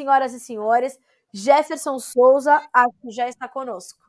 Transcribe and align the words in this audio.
senhoras 0.00 0.32
e 0.32 0.40
senhores, 0.40 0.98
Jefferson 1.32 1.98
Souza 1.98 2.60
aqui 2.72 3.10
já 3.10 3.28
está 3.28 3.46
conosco. 3.46 4.00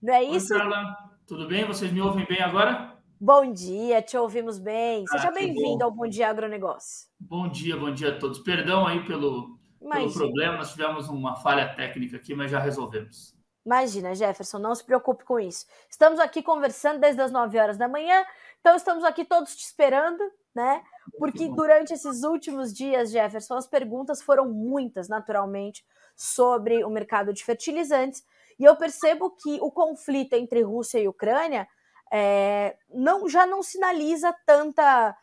Não 0.00 0.12
é 0.12 0.22
isso? 0.22 0.52
Oi, 0.52 0.60
Carla. 0.60 0.96
Tudo 1.26 1.48
bem? 1.48 1.66
Vocês 1.66 1.90
me 1.90 2.00
ouvem 2.00 2.26
bem 2.26 2.42
agora? 2.42 2.94
Bom 3.18 3.50
dia, 3.50 4.00
te 4.02 4.16
ouvimos 4.16 4.58
bem. 4.58 5.06
Seja 5.08 5.28
ah, 5.28 5.32
bem-vindo 5.32 5.82
ao 5.82 5.90
Bom 5.90 6.06
Dia 6.06 6.28
Agronegócio. 6.28 7.08
Bom 7.18 7.48
dia, 7.48 7.76
bom 7.76 7.92
dia 7.92 8.10
a 8.10 8.18
todos. 8.18 8.38
Perdão 8.40 8.86
aí 8.86 9.04
pelo, 9.04 9.58
pelo 9.80 10.12
problema, 10.12 10.58
nós 10.58 10.70
tivemos 10.70 11.08
uma 11.08 11.34
falha 11.36 11.74
técnica 11.74 12.16
aqui, 12.16 12.34
mas 12.34 12.50
já 12.50 12.60
resolvemos. 12.60 13.34
Imagina, 13.64 14.14
Jefferson, 14.14 14.58
não 14.58 14.74
se 14.74 14.84
preocupe 14.84 15.24
com 15.24 15.40
isso. 15.40 15.66
Estamos 15.90 16.20
aqui 16.20 16.42
conversando 16.42 17.00
desde 17.00 17.20
as 17.20 17.32
9 17.32 17.58
horas 17.58 17.76
da 17.76 17.88
manhã, 17.88 18.24
então 18.60 18.76
estamos 18.76 19.02
aqui 19.02 19.24
todos 19.24 19.56
te 19.56 19.64
esperando, 19.64 20.22
né? 20.54 20.82
Porque 21.18 21.48
durante 21.48 21.92
esses 21.92 22.22
últimos 22.22 22.72
dias, 22.72 23.10
Jefferson, 23.10 23.54
as 23.54 23.66
perguntas 23.66 24.22
foram 24.22 24.48
muitas, 24.48 25.08
naturalmente, 25.08 25.84
sobre 26.16 26.84
o 26.84 26.90
mercado 26.90 27.32
de 27.32 27.44
fertilizantes. 27.44 28.24
E 28.58 28.64
eu 28.64 28.76
percebo 28.76 29.30
que 29.30 29.58
o 29.60 29.70
conflito 29.70 30.34
entre 30.34 30.62
Rússia 30.62 30.98
e 30.98 31.08
Ucrânia 31.08 31.68
é, 32.12 32.76
não, 32.92 33.28
já 33.28 33.46
não 33.46 33.62
sinaliza 33.62 34.34
tanta, 34.44 35.16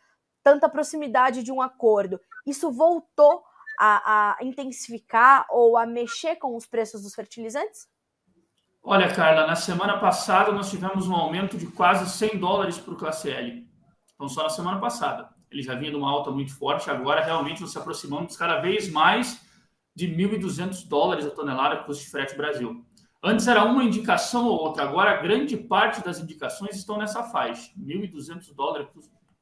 tanta 0.43 0.69
proximidade 0.69 1.43
de 1.43 1.51
um 1.51 1.61
acordo. 1.61 2.19
Isso 2.45 2.71
voltou 2.71 3.43
a, 3.79 4.37
a 4.39 4.43
intensificar 4.43 5.45
ou 5.49 5.77
a 5.77 5.85
mexer 5.85 6.37
com 6.37 6.55
os 6.55 6.65
preços 6.65 7.01
dos 7.01 7.13
fertilizantes? 7.13 7.87
Olha, 8.81 9.13
Carla, 9.13 9.47
na 9.47 9.55
semana 9.55 9.99
passada 9.99 10.51
nós 10.51 10.69
tivemos 10.69 11.07
um 11.07 11.15
aumento 11.15 11.57
de 11.57 11.67
quase 11.67 12.09
100 12.09 12.37
dólares 12.37 12.77
para 12.77 12.93
o 12.93 12.97
classe 12.97 13.31
L. 13.31 13.67
Então, 14.15 14.27
só 14.27 14.43
na 14.43 14.49
semana 14.49 14.79
passada. 14.79 15.29
Ele 15.51 15.61
já 15.61 15.75
vinha 15.75 15.91
de 15.91 15.97
uma 15.97 16.09
alta 16.09 16.31
muito 16.31 16.57
forte, 16.57 16.89
agora 16.89 17.23
realmente 17.23 17.61
nos 17.61 17.75
aproximamos 17.77 18.35
cada 18.35 18.59
vez 18.59 18.89
mais 18.89 19.41
de 19.95 20.07
1.200 20.07 20.87
dólares 20.87 21.25
a 21.25 21.31
tonelada 21.31 21.83
custo 21.83 22.03
de 22.03 22.09
frete 22.09 22.35
Brasil. 22.35 22.85
Antes 23.23 23.47
era 23.47 23.63
uma 23.63 23.83
indicação 23.83 24.45
ou 24.47 24.59
outra, 24.59 24.83
agora 24.83 25.21
grande 25.21 25.55
parte 25.55 26.03
das 26.03 26.19
indicações 26.19 26.75
estão 26.75 26.97
nessa 26.97 27.23
faixa, 27.23 27.71
1.200 27.79 28.53
dólares, 28.53 28.87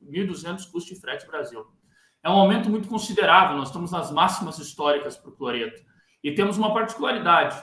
1.200 0.02 0.72
custo 0.72 0.94
de 0.94 1.02
frete 1.02 1.26
Brasil. 1.26 1.66
É 2.24 2.30
um 2.30 2.34
aumento 2.34 2.70
muito 2.70 2.88
considerável, 2.88 3.58
nós 3.58 3.70
estamos 3.70 3.92
nas 3.92 4.12
máximas 4.12 4.58
históricas 4.58 5.18
para 5.18 5.30
o 5.30 5.36
cloreto. 5.36 5.82
E 6.24 6.34
temos 6.34 6.58
uma 6.58 6.74
particularidade, 6.74 7.62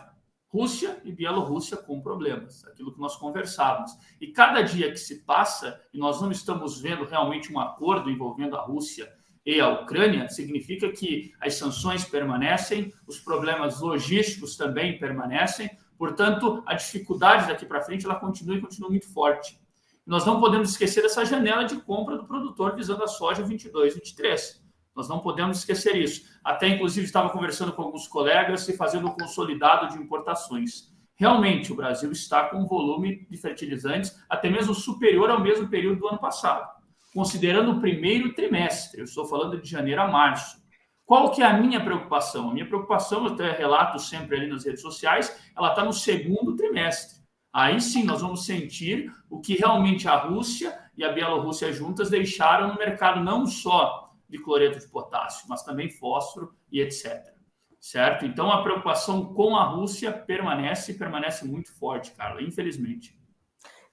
Rússia 0.53 1.01
e 1.05 1.13
Bielorrússia 1.13 1.77
com 1.77 2.01
problemas, 2.01 2.65
aquilo 2.67 2.93
que 2.93 2.99
nós 2.99 3.17
conversávamos. 3.17 3.93
E 4.21 4.27
cada 4.29 4.63
dia 4.63 4.91
que 4.91 4.97
se 4.97 5.21
passa, 5.21 5.81
e 5.95 5.99
nós 5.99 6.21
não 6.21 6.31
estamos 6.31 6.81
vendo 6.81 7.05
realmente 7.05 7.53
um 7.53 7.61
acordo 7.61 8.11
envolvendo 8.11 8.57
a 8.57 8.61
Rússia 8.61 9.13
e 9.47 9.61
a 9.61 9.69
Ucrânia, 9.69 10.29
significa 10.29 10.91
que 10.91 11.33
as 11.41 11.55
sanções 11.55 12.05
permanecem, 12.05 12.93
os 13.07 13.21
problemas 13.21 13.81
logísticos 13.81 14.57
também 14.57 14.99
permanecem, 14.99 15.71
portanto, 15.97 16.63
a 16.67 16.75
dificuldade 16.75 17.47
daqui 17.47 17.65
para 17.65 17.81
frente 17.81 18.05
ela 18.05 18.19
continua 18.19 18.57
e 18.57 18.61
continua 18.61 18.91
muito 18.91 19.11
forte. 19.13 19.57
Nós 20.05 20.27
não 20.27 20.41
podemos 20.41 20.71
esquecer 20.71 21.05
essa 21.05 21.25
janela 21.25 21.65
de 21.65 21.77
compra 21.83 22.17
do 22.17 22.27
produtor 22.27 22.75
visando 22.75 23.05
a 23.05 23.07
soja 23.07 23.45
22, 23.45 23.95
23. 23.95 24.61
Nós 24.95 25.09
não 25.09 25.21
podemos 25.21 25.59
esquecer 25.59 25.97
isso. 25.97 26.29
Até, 26.45 26.69
inclusive, 26.69 27.07
estava 27.07 27.31
conversando 27.31 27.73
com 27.73 27.83
alguns 27.83 28.09
colegas 28.09 28.69
e 28.69 28.77
fazendo 28.77 29.09
o 29.09 29.15
consolidado 29.15 29.89
de 29.89 30.03
importações. 30.03 30.91
Realmente, 31.17 31.73
o 31.73 31.77
Brasil 31.77 32.11
está 32.11 32.49
com 32.49 32.59
um 32.59 32.67
volume 32.67 33.27
de 33.31 33.37
fertilizantes 33.37 34.19
até 34.29 34.49
mesmo 34.49 34.75
superior 34.75 35.31
ao 35.31 35.41
mesmo 35.41 35.69
período 35.69 36.01
do 36.01 36.09
ano 36.09 36.19
passado, 36.19 36.67
considerando 37.15 37.73
o 37.73 37.81
primeiro 37.81 38.35
trimestre. 38.35 39.01
Eu 39.01 39.05
estou 39.05 39.27
falando 39.27 39.61
de 39.61 39.69
janeiro 39.69 40.01
a 40.01 40.09
março. 40.09 40.59
Qual 41.05 41.31
que 41.31 41.43
é 41.43 41.47
a 41.47 41.53
minha 41.53 41.83
preocupação? 41.83 42.49
A 42.51 42.53
minha 42.55 42.67
preocupação, 42.67 43.27
eu 43.27 43.35
até 43.35 43.51
relato 43.51 43.99
sempre 43.99 44.37
ali 44.37 44.47
nas 44.47 44.65
redes 44.65 44.81
sociais, 44.81 45.37
ela 45.57 45.71
está 45.71 45.85
no 45.85 45.93
segundo 45.93 46.57
trimestre. 46.57 47.21
Aí 47.53 47.81
sim 47.81 48.05
nós 48.05 48.23
vamos 48.23 48.47
sentir 48.47 49.13
o 49.29 49.41
que 49.41 49.57
realmente 49.57 50.07
a 50.07 50.17
Rússia 50.17 50.79
e 50.97 51.05
a 51.05 51.13
Bielorrússia 51.13 51.73
juntas 51.73 52.09
deixaram 52.09 52.69
no 52.69 52.79
mercado, 52.79 53.25
não 53.25 53.45
só 53.45 54.10
de 54.31 54.39
cloreto 54.39 54.79
de 54.79 54.89
potássio, 54.89 55.47
mas 55.49 55.63
também 55.63 55.91
fósforo 55.91 56.55
e 56.71 56.81
etc. 56.81 57.35
Certo? 57.81 58.25
Então 58.25 58.51
a 58.51 58.63
preocupação 58.63 59.35
com 59.35 59.57
a 59.57 59.65
Rússia 59.65 60.13
permanece 60.13 60.93
e 60.93 60.99
permanece 60.99 61.47
muito 61.47 61.77
forte, 61.79 62.13
Carla, 62.13 62.41
infelizmente. 62.43 63.19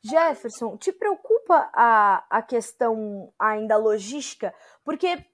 Jefferson, 0.03 0.77
te 0.77 0.91
preocupa 0.91 1.69
a, 1.73 2.23
a 2.29 2.41
questão 2.41 3.33
ainda 3.39 3.77
logística? 3.77 4.53
Porque 4.83 5.25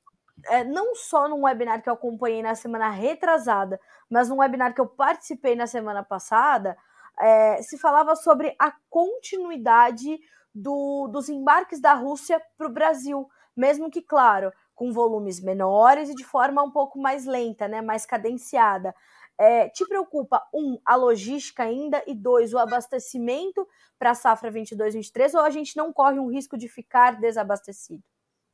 é, 0.48 0.64
não 0.64 0.96
só 0.96 1.28
num 1.28 1.44
webinar 1.44 1.82
que 1.82 1.90
eu 1.90 1.94
acompanhei 1.94 2.42
na 2.42 2.56
semana 2.56 2.90
retrasada, 2.90 3.80
mas 4.10 4.30
num 4.30 4.38
webinar 4.38 4.74
que 4.74 4.82
eu 4.82 4.88
participei 4.88 5.56
na 5.56 5.68
semana 5.68 6.04
passada, 6.04 6.78
é, 7.20 7.62
se 7.62 7.78
falava 7.78 8.16
sobre 8.16 8.56
a 8.58 8.74
continuidade 8.90 10.20
do, 10.54 11.08
dos 11.08 11.30
embarques 11.30 11.80
da 11.80 11.94
Rússia 11.94 12.42
para 12.58 12.68
o 12.68 12.74
Brasil. 12.74 13.30
Mesmo 13.56 13.90
que, 13.90 14.02
claro, 14.02 14.52
com 14.84 14.92
volumes 14.92 15.40
menores 15.40 16.10
e 16.10 16.16
de 16.16 16.26
forma 16.26 16.62
um 16.62 16.70
pouco 16.70 17.00
mais 17.00 17.26
lenta, 17.26 17.70
né, 17.70 17.82
mais 17.82 18.06
cadenciada. 18.06 18.94
É, 19.40 19.70
te 19.70 19.88
preocupa, 19.88 20.44
um, 20.54 20.78
a 20.86 20.96
logística 20.96 21.64
ainda, 21.64 22.04
e 22.06 22.14
dois, 22.14 22.54
o 22.54 22.60
abastecimento 22.60 23.66
para 23.98 24.12
a 24.12 24.16
safra 24.16 24.52
22-23, 24.52 25.36
ou 25.36 25.40
a 25.40 25.50
gente 25.50 25.78
não 25.78 25.94
corre 25.94 26.20
um 26.20 26.30
risco 26.30 26.58
de 26.58 26.68
ficar 26.68 27.20
desabastecido? 27.20 28.04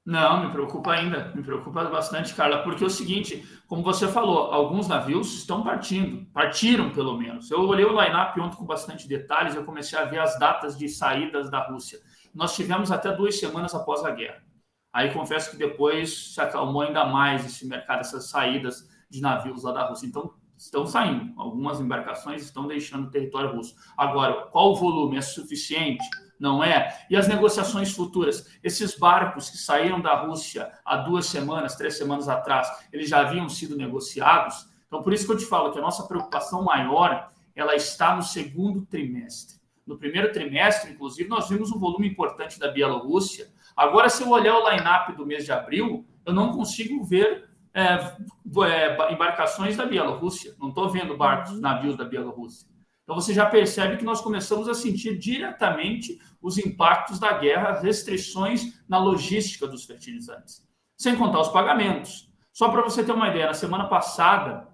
Não, 0.05 0.45
me 0.45 0.51
preocupa 0.51 0.93
ainda, 0.93 1.33
me 1.35 1.43
preocupa 1.43 1.83
bastante, 1.85 2.33
Carla, 2.35 2.61
porque 2.63 2.83
é 2.83 2.87
o 2.87 2.91
seguinte, 2.91 3.43
como 3.67 3.81
você 3.81 4.07
falou, 4.07 4.51
alguns 4.51 4.87
navios 4.87 5.33
estão 5.33 5.63
partindo, 5.63 6.25
partiram 6.31 6.91
pelo 6.91 7.17
menos. 7.17 7.49
Eu 7.49 7.61
olhei 7.61 7.85
o 7.85 7.99
line-up 7.99 8.39
ontem 8.39 8.55
com 8.55 8.65
bastante 8.65 9.07
detalhes, 9.07 9.55
eu 9.55 9.65
comecei 9.65 9.97
a 9.97 10.05
ver 10.05 10.19
as 10.19 10.37
datas 10.37 10.77
de 10.77 10.87
saídas 10.87 11.49
da 11.49 11.67
Rússia. 11.67 11.99
Nós 12.33 12.55
tivemos 12.55 12.91
até 12.91 13.11
duas 13.11 13.39
semanas 13.39 13.73
após 13.73 14.05
a 14.05 14.11
guerra. 14.11 14.48
Aí 14.91 15.13
confesso 15.13 15.51
que 15.51 15.57
depois 15.57 16.33
se 16.33 16.41
acalmou 16.41 16.81
ainda 16.81 17.05
mais 17.05 17.45
esse 17.45 17.67
mercado, 17.67 17.99
essas 17.99 18.29
saídas 18.29 18.89
de 19.09 19.21
navios 19.21 19.63
lá 19.63 19.71
da 19.71 19.87
Rússia. 19.87 20.07
Então, 20.07 20.33
estão 20.57 20.85
saindo. 20.85 21.33
Algumas 21.39 21.79
embarcações 21.79 22.43
estão 22.43 22.67
deixando 22.67 23.07
o 23.07 23.11
território 23.11 23.55
russo. 23.55 23.75
Agora, 23.97 24.47
qual 24.47 24.71
o 24.71 24.75
volume? 24.75 25.17
É 25.17 25.21
suficiente? 25.21 26.03
Não 26.39 26.63
é? 26.63 27.05
E 27.09 27.15
as 27.15 27.27
negociações 27.27 27.91
futuras? 27.91 28.57
Esses 28.63 28.97
barcos 28.97 29.49
que 29.49 29.57
saíram 29.57 30.01
da 30.01 30.15
Rússia 30.21 30.71
há 30.85 30.97
duas 30.97 31.25
semanas, 31.25 31.75
três 31.75 31.97
semanas 31.97 32.27
atrás, 32.27 32.67
eles 32.91 33.09
já 33.09 33.21
haviam 33.21 33.47
sido 33.47 33.75
negociados? 33.75 34.69
Então, 34.87 35.01
por 35.01 35.13
isso 35.13 35.25
que 35.25 35.31
eu 35.31 35.37
te 35.37 35.45
falo 35.45 35.71
que 35.71 35.79
a 35.79 35.81
nossa 35.81 36.07
preocupação 36.07 36.63
maior 36.63 37.29
ela 37.55 37.75
está 37.75 38.15
no 38.15 38.23
segundo 38.23 38.85
trimestre. 38.85 39.59
No 39.85 39.97
primeiro 39.97 40.31
trimestre, 40.31 40.91
inclusive, 40.91 41.27
nós 41.27 41.49
vimos 41.49 41.71
um 41.71 41.79
volume 41.79 42.07
importante 42.07 42.59
da 42.59 42.69
Bielorrússia, 42.69 43.51
Agora, 43.79 44.09
se 44.09 44.23
eu 44.23 44.29
olhar 44.29 44.57
o 44.57 44.69
line-up 44.69 45.13
do 45.13 45.25
mês 45.25 45.45
de 45.45 45.53
abril, 45.53 46.05
eu 46.25 46.33
não 46.33 46.51
consigo 46.51 47.01
ver 47.05 47.49
é, 47.73 47.83
é, 47.85 49.13
embarcações 49.13 49.77
da 49.77 49.85
Bielorrússia. 49.85 50.53
Não 50.59 50.67
estou 50.67 50.89
vendo 50.89 51.15
barcos, 51.15 51.53
uhum. 51.53 51.61
navios 51.61 51.95
da 51.95 52.03
Bielorrússia. 52.03 52.67
Então 53.03 53.15
você 53.15 53.33
já 53.33 53.45
percebe 53.45 53.95
que 53.95 54.03
nós 54.03 54.19
começamos 54.19 54.67
a 54.67 54.73
sentir 54.73 55.17
diretamente 55.17 56.19
os 56.41 56.57
impactos 56.57 57.19
da 57.19 57.31
guerra, 57.37 57.79
restrições 57.79 58.83
na 58.85 58.97
logística 58.97 59.65
dos 59.65 59.85
fertilizantes. 59.85 60.61
Sem 60.97 61.15
contar 61.15 61.39
os 61.39 61.47
pagamentos. 61.47 62.29
Só 62.51 62.67
para 62.67 62.81
você 62.81 63.01
ter 63.01 63.13
uma 63.13 63.29
ideia, 63.29 63.47
na 63.47 63.53
semana 63.53 63.87
passada, 63.87 64.67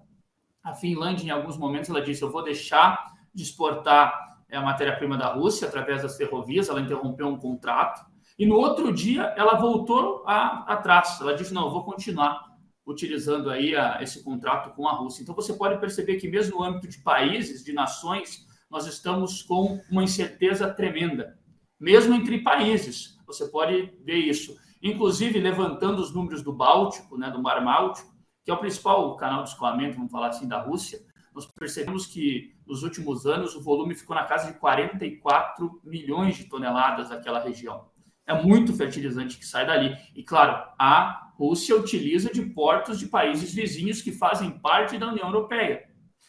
a 0.64 0.74
Finlândia, 0.74 1.28
em 1.28 1.30
alguns 1.30 1.56
momentos, 1.56 1.88
ela 1.90 2.02
disse: 2.02 2.22
Eu 2.22 2.32
vou 2.32 2.42
deixar 2.42 3.14
de 3.32 3.44
exportar 3.44 4.42
é, 4.48 4.56
a 4.56 4.62
matéria-prima 4.62 5.16
da 5.16 5.32
Rússia 5.32 5.68
através 5.68 6.02
das 6.02 6.16
ferrovias, 6.16 6.68
ela 6.68 6.80
interrompeu 6.80 7.28
um 7.28 7.38
contrato. 7.38 8.15
E 8.38 8.44
no 8.44 8.56
outro 8.56 8.92
dia 8.92 9.34
ela 9.36 9.54
voltou 9.54 10.22
atrás. 10.26 11.18
Ela 11.20 11.34
disse: 11.34 11.54
não, 11.54 11.70
vou 11.70 11.84
continuar 11.84 12.56
utilizando 12.86 13.50
aí 13.50 13.74
a, 13.74 14.00
esse 14.00 14.22
contrato 14.22 14.74
com 14.74 14.86
a 14.86 14.92
Rússia. 14.92 15.22
Então 15.22 15.34
você 15.34 15.52
pode 15.54 15.80
perceber 15.80 16.16
que 16.16 16.28
mesmo 16.28 16.58
no 16.58 16.64
âmbito 16.64 16.88
de 16.88 16.98
países, 16.98 17.64
de 17.64 17.72
nações, 17.72 18.46
nós 18.70 18.86
estamos 18.86 19.42
com 19.42 19.80
uma 19.90 20.04
incerteza 20.04 20.72
tremenda. 20.72 21.38
Mesmo 21.80 22.14
entre 22.14 22.42
países, 22.42 23.18
você 23.26 23.46
pode 23.48 23.92
ver 24.04 24.18
isso. 24.18 24.56
Inclusive 24.82 25.40
levantando 25.40 26.00
os 26.00 26.14
números 26.14 26.42
do 26.42 26.52
Báltico, 26.52 27.18
né, 27.18 27.30
do 27.30 27.42
Mar 27.42 27.62
Báltico, 27.64 28.14
que 28.44 28.50
é 28.50 28.54
o 28.54 28.58
principal 28.58 29.16
canal 29.16 29.42
de 29.42 29.50
escoamento, 29.50 29.96
vamos 29.96 30.12
falar 30.12 30.28
assim, 30.28 30.46
da 30.46 30.62
Rússia, 30.62 31.00
nós 31.34 31.46
percebemos 31.46 32.06
que 32.06 32.54
nos 32.66 32.82
últimos 32.82 33.26
anos 33.26 33.54
o 33.54 33.62
volume 33.62 33.94
ficou 33.94 34.14
na 34.14 34.24
casa 34.24 34.50
de 34.50 34.58
44 34.58 35.80
milhões 35.84 36.36
de 36.36 36.44
toneladas 36.44 37.08
daquela 37.08 37.40
região. 37.40 37.90
É 38.26 38.34
muito 38.34 38.74
fertilizante 38.74 39.38
que 39.38 39.46
sai 39.46 39.66
dali. 39.66 39.96
E, 40.14 40.22
claro, 40.22 40.68
a 40.78 41.30
Rússia 41.36 41.76
utiliza 41.76 42.30
de 42.32 42.42
portos 42.42 42.98
de 42.98 43.06
países 43.06 43.54
vizinhos 43.54 44.02
que 44.02 44.10
fazem 44.10 44.58
parte 44.58 44.98
da 44.98 45.08
União 45.08 45.26
Europeia. 45.26 45.84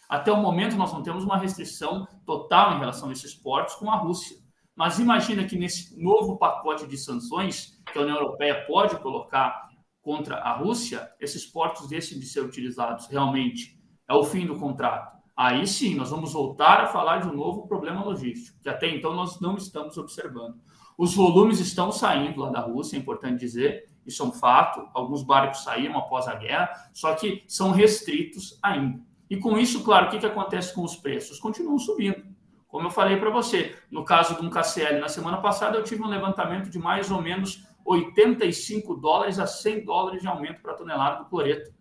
Até 0.08 0.32
o 0.32 0.38
momento, 0.38 0.76
nós 0.76 0.94
não 0.94 1.02
temos 1.02 1.24
uma 1.24 1.38
restrição 1.38 2.08
total 2.26 2.76
em 2.76 2.80
relação 2.80 3.10
a 3.10 3.12
esses 3.12 3.34
portos 3.34 3.76
com 3.76 3.90
a 3.90 3.96
Rússia. 3.96 4.38
Mas 4.76 5.00
imagina 5.00 5.44
que 5.44 5.58
nesse 5.58 6.00
novo 6.02 6.38
pacote 6.38 6.88
de 6.88 6.98
sanções 6.98 7.82
que 7.92 7.98
a 7.98 8.02
União 8.02 8.18
Europeia 8.18 8.64
pode 8.68 8.96
colocar 9.00 9.68
contra 10.02 10.38
a 10.38 10.56
Rússia, 10.56 11.10
esses 11.20 11.46
portos 11.46 11.90
deixem 11.90 12.20
de 12.20 12.26
ser 12.28 12.42
utilizados 12.42 13.08
realmente. 13.08 13.76
é 14.10 14.14
o 14.14 14.24
fim 14.24 14.46
do 14.46 14.58
contrato. 14.58 15.18
Aí 15.36 15.68
sim, 15.68 15.96
nós 15.96 16.10
vamos 16.10 16.32
voltar 16.32 16.80
a 16.82 16.88
falar 16.88 17.18
de 17.20 17.28
um 17.28 17.34
novo 17.34 17.68
problema 17.68 18.04
logístico, 18.04 18.58
que 18.62 18.70
até 18.70 18.90
então 18.90 19.14
nós 19.14 19.42
não 19.42 19.58
estamos 19.58 19.98
observando. 19.98 20.56
Os 20.98 21.14
volumes 21.14 21.60
estão 21.60 21.92
saindo 21.92 22.42
lá 22.42 22.50
da 22.50 22.60
Rússia, 22.60 22.98
é 22.98 23.00
importante 23.00 23.40
dizer, 23.40 23.88
isso 24.06 24.24
é 24.24 24.26
um 24.26 24.32
fato. 24.32 24.88
Alguns 24.94 25.22
barcos 25.22 25.64
saíram 25.64 25.98
após 25.98 26.28
a 26.28 26.36
guerra, 26.36 26.70
só 26.94 27.14
que 27.14 27.44
são 27.48 27.72
restritos 27.72 28.58
ainda. 28.64 29.00
E 29.30 29.38
com 29.38 29.60
isso, 29.60 29.84
claro, 29.84 30.08
o 30.08 30.10
que, 30.10 30.20
que 30.20 30.26
acontece 30.26 30.74
com 30.74 30.84
os 30.84 30.96
preços? 30.96 31.40
Continuam 31.40 31.78
subindo. 31.78 32.24
Como 32.68 32.88
eu 32.88 32.92
falei 32.92 33.18
para 33.18 33.30
você, 33.30 33.76
no 33.92 34.04
caso 34.04 34.40
de 34.40 34.46
um 34.46 34.50
KCL 34.50 35.00
na 35.00 35.10
semana 35.10 35.38
passada, 35.38 35.78
eu 35.78 35.84
tive 35.84 36.02
um 36.02 36.08
levantamento 36.08 36.70
de 36.70 36.80
mais 36.80 37.12
ou 37.12 37.22
menos 37.22 37.64
85 37.86 38.96
dólares 38.96 39.40
a 39.40 39.46
100 39.46 39.86
dólares 39.86 40.22
de 40.22 40.28
aumento 40.28 40.62
para 40.62 40.72
a 40.72 40.76
tonelada 40.76 41.24
do 41.24 41.30
cloreto. 41.30 41.72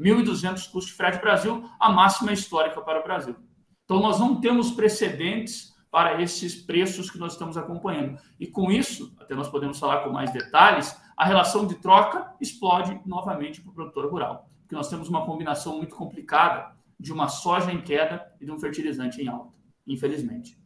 1.200 0.00 0.70
custo 0.70 0.90
de 0.90 0.96
frete 0.96 1.20
Brasil, 1.20 1.68
a 1.78 1.90
máxima 1.90 2.32
histórica 2.32 2.80
para 2.80 3.00
o 3.00 3.04
Brasil. 3.04 3.36
Então, 3.84 4.00
nós 4.00 4.18
não 4.18 4.40
temos 4.40 4.70
precedentes 4.72 5.73
para 5.94 6.20
esses 6.20 6.56
preços 6.56 7.08
que 7.08 7.18
nós 7.18 7.34
estamos 7.34 7.56
acompanhando. 7.56 8.18
E 8.40 8.48
com 8.48 8.68
isso, 8.68 9.14
até 9.16 9.32
nós 9.32 9.48
podemos 9.48 9.78
falar 9.78 10.02
com 10.02 10.10
mais 10.10 10.32
detalhes, 10.32 11.00
a 11.16 11.24
relação 11.24 11.68
de 11.68 11.76
troca 11.76 12.34
explode 12.40 13.00
novamente 13.06 13.60
para 13.60 13.70
o 13.70 13.74
produtor 13.74 14.10
rural. 14.10 14.50
Porque 14.62 14.74
nós 14.74 14.88
temos 14.88 15.08
uma 15.08 15.24
combinação 15.24 15.76
muito 15.76 15.94
complicada 15.94 16.74
de 16.98 17.12
uma 17.12 17.28
soja 17.28 17.70
em 17.70 17.80
queda 17.80 18.26
e 18.40 18.44
de 18.44 18.50
um 18.50 18.58
fertilizante 18.58 19.22
em 19.22 19.28
alta, 19.28 19.54
infelizmente. 19.86 20.58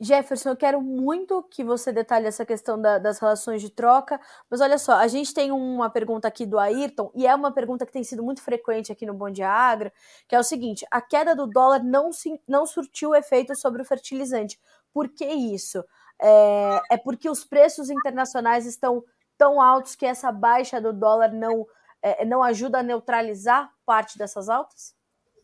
Jefferson, 0.00 0.50
eu 0.50 0.56
quero 0.56 0.82
muito 0.82 1.42
que 1.44 1.62
você 1.62 1.92
detalhe 1.92 2.26
essa 2.26 2.44
questão 2.44 2.80
da, 2.80 2.98
das 2.98 3.18
relações 3.18 3.62
de 3.62 3.70
troca, 3.70 4.20
mas 4.50 4.60
olha 4.60 4.76
só, 4.76 4.94
a 4.94 5.06
gente 5.06 5.32
tem 5.32 5.52
uma 5.52 5.88
pergunta 5.88 6.26
aqui 6.26 6.44
do 6.44 6.58
Ayrton, 6.58 7.12
e 7.14 7.26
é 7.26 7.34
uma 7.34 7.52
pergunta 7.52 7.86
que 7.86 7.92
tem 7.92 8.02
sido 8.02 8.22
muito 8.22 8.42
frequente 8.42 8.90
aqui 8.90 9.06
no 9.06 9.14
Bom 9.14 9.32
Agro, 9.44 9.92
que 10.28 10.34
é 10.34 10.38
o 10.38 10.42
seguinte: 10.42 10.84
a 10.90 11.00
queda 11.00 11.34
do 11.36 11.46
dólar 11.46 11.82
não, 11.82 12.12
se, 12.12 12.40
não 12.46 12.66
surtiu 12.66 13.14
efeito 13.14 13.54
sobre 13.54 13.82
o 13.82 13.84
fertilizante. 13.84 14.58
Por 14.92 15.08
que 15.08 15.26
isso? 15.26 15.84
É, 16.20 16.80
é 16.92 16.96
porque 16.96 17.30
os 17.30 17.44
preços 17.44 17.90
internacionais 17.90 18.66
estão 18.66 19.04
tão 19.38 19.60
altos 19.60 19.94
que 19.94 20.06
essa 20.06 20.30
baixa 20.32 20.80
do 20.80 20.92
dólar 20.92 21.32
não, 21.32 21.66
é, 22.02 22.24
não 22.24 22.42
ajuda 22.42 22.78
a 22.78 22.82
neutralizar 22.82 23.72
parte 23.86 24.18
dessas 24.18 24.48
altas? 24.48 24.94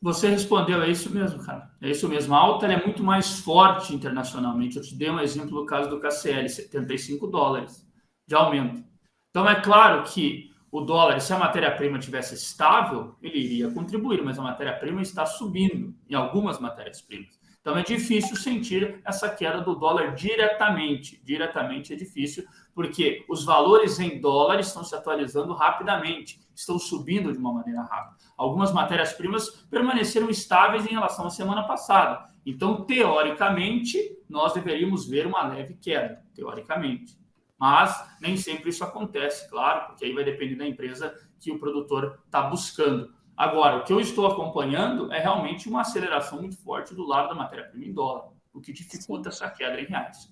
Você 0.02 0.30
respondeu, 0.30 0.82
é 0.82 0.90
isso 0.90 1.10
mesmo, 1.10 1.44
cara. 1.44 1.70
É 1.80 1.90
isso 1.90 2.08
mesmo. 2.08 2.34
A 2.34 2.38
alta 2.38 2.66
é 2.66 2.84
muito 2.84 3.02
mais 3.02 3.40
forte 3.40 3.94
internacionalmente. 3.94 4.76
Eu 4.76 4.82
te 4.82 4.94
dei 4.94 5.10
um 5.10 5.20
exemplo 5.20 5.60
do 5.60 5.66
caso 5.66 5.90
do 5.90 6.00
KCL, 6.00 6.48
75 6.48 7.26
dólares 7.26 7.86
de 8.26 8.34
aumento. 8.34 8.82
Então 9.30 9.48
é 9.48 9.60
claro 9.60 10.02
que 10.04 10.50
o 10.72 10.80
dólar, 10.80 11.20
se 11.20 11.32
a 11.32 11.38
matéria-prima 11.38 11.98
tivesse 11.98 12.34
estável, 12.34 13.16
ele 13.20 13.38
iria 13.38 13.70
contribuir, 13.72 14.22
mas 14.22 14.38
a 14.38 14.42
matéria-prima 14.42 15.02
está 15.02 15.26
subindo 15.26 15.94
em 16.08 16.14
algumas 16.14 16.60
matérias-primas. 16.60 17.39
Então 17.60 17.76
é 17.76 17.82
difícil 17.82 18.36
sentir 18.36 19.00
essa 19.04 19.28
queda 19.28 19.60
do 19.60 19.74
dólar 19.74 20.14
diretamente. 20.14 21.20
Diretamente 21.22 21.92
é 21.92 21.96
difícil, 21.96 22.44
porque 22.74 23.24
os 23.28 23.44
valores 23.44 23.98
em 24.00 24.18
dólares 24.18 24.68
estão 24.68 24.82
se 24.82 24.94
atualizando 24.94 25.52
rapidamente, 25.52 26.40
estão 26.54 26.78
subindo 26.78 27.32
de 27.32 27.38
uma 27.38 27.52
maneira 27.52 27.82
rápida. 27.82 28.16
Algumas 28.36 28.72
matérias-primas 28.72 29.50
permaneceram 29.70 30.30
estáveis 30.30 30.86
em 30.86 30.94
relação 30.94 31.26
à 31.26 31.30
semana 31.30 31.64
passada. 31.64 32.30
Então, 32.46 32.86
teoricamente, 32.86 33.98
nós 34.26 34.54
deveríamos 34.54 35.06
ver 35.06 35.26
uma 35.26 35.46
leve 35.46 35.74
queda, 35.74 36.24
teoricamente. 36.34 37.20
Mas 37.58 37.94
nem 38.22 38.38
sempre 38.38 38.70
isso 38.70 38.82
acontece, 38.82 39.48
claro, 39.50 39.88
porque 39.88 40.06
aí 40.06 40.14
vai 40.14 40.24
depender 40.24 40.54
da 40.54 40.66
empresa 40.66 41.14
que 41.38 41.52
o 41.52 41.58
produtor 41.58 42.18
está 42.24 42.40
buscando. 42.40 43.12
Agora, 43.40 43.78
o 43.78 43.84
que 43.84 43.90
eu 43.90 43.98
estou 43.98 44.26
acompanhando 44.26 45.10
é 45.10 45.18
realmente 45.18 45.66
uma 45.66 45.80
aceleração 45.80 46.42
muito 46.42 46.62
forte 46.62 46.94
do 46.94 47.06
lado 47.06 47.30
da 47.30 47.34
matéria-prima 47.34 47.86
em 47.86 47.94
dólar, 47.94 48.28
o 48.52 48.60
que 48.60 48.70
dificulta 48.70 49.30
essa 49.30 49.48
queda 49.48 49.80
em 49.80 49.86
reais. 49.86 50.28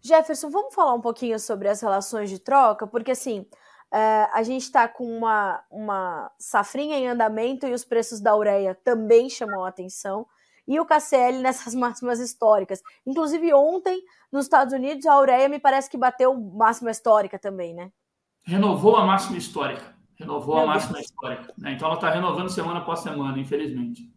Jefferson, 0.00 0.48
vamos 0.48 0.72
falar 0.72 0.94
um 0.94 1.00
pouquinho 1.00 1.36
sobre 1.40 1.66
as 1.68 1.80
relações 1.80 2.30
de 2.30 2.38
troca, 2.38 2.86
porque 2.86 3.10
assim, 3.10 3.44
é, 3.92 4.28
a 4.32 4.40
gente 4.44 4.62
está 4.62 4.86
com 4.86 5.04
uma, 5.04 5.60
uma 5.68 6.30
safrinha 6.38 6.96
em 6.96 7.08
andamento 7.08 7.66
e 7.66 7.72
os 7.72 7.84
preços 7.84 8.20
da 8.20 8.36
ureia 8.36 8.72
também 8.84 9.28
chamam 9.28 9.64
a 9.64 9.68
atenção, 9.68 10.28
e 10.64 10.78
o 10.78 10.86
KCL 10.86 11.40
nessas 11.40 11.74
máximas 11.74 12.20
históricas. 12.20 12.80
Inclusive, 13.04 13.52
ontem, 13.52 14.00
nos 14.30 14.44
Estados 14.44 14.72
Unidos, 14.72 15.04
a 15.06 15.18
ureia 15.18 15.48
me 15.48 15.58
parece 15.58 15.90
que 15.90 15.98
bateu 15.98 16.32
máxima 16.40 16.92
histórica 16.92 17.36
também, 17.36 17.74
né? 17.74 17.90
Renovou 18.44 18.94
a 18.94 19.04
máxima 19.04 19.38
histórica 19.38 19.95
renovou 20.18 20.56
Meu 20.56 20.64
a 20.64 20.66
máxima 20.66 20.94
Deus. 20.94 21.06
histórica. 21.06 21.54
Né? 21.56 21.72
Então 21.72 21.86
ela 21.86 21.96
está 21.96 22.10
renovando 22.10 22.48
semana 22.48 22.80
após 22.80 23.00
semana, 23.00 23.38
infelizmente. 23.38 24.10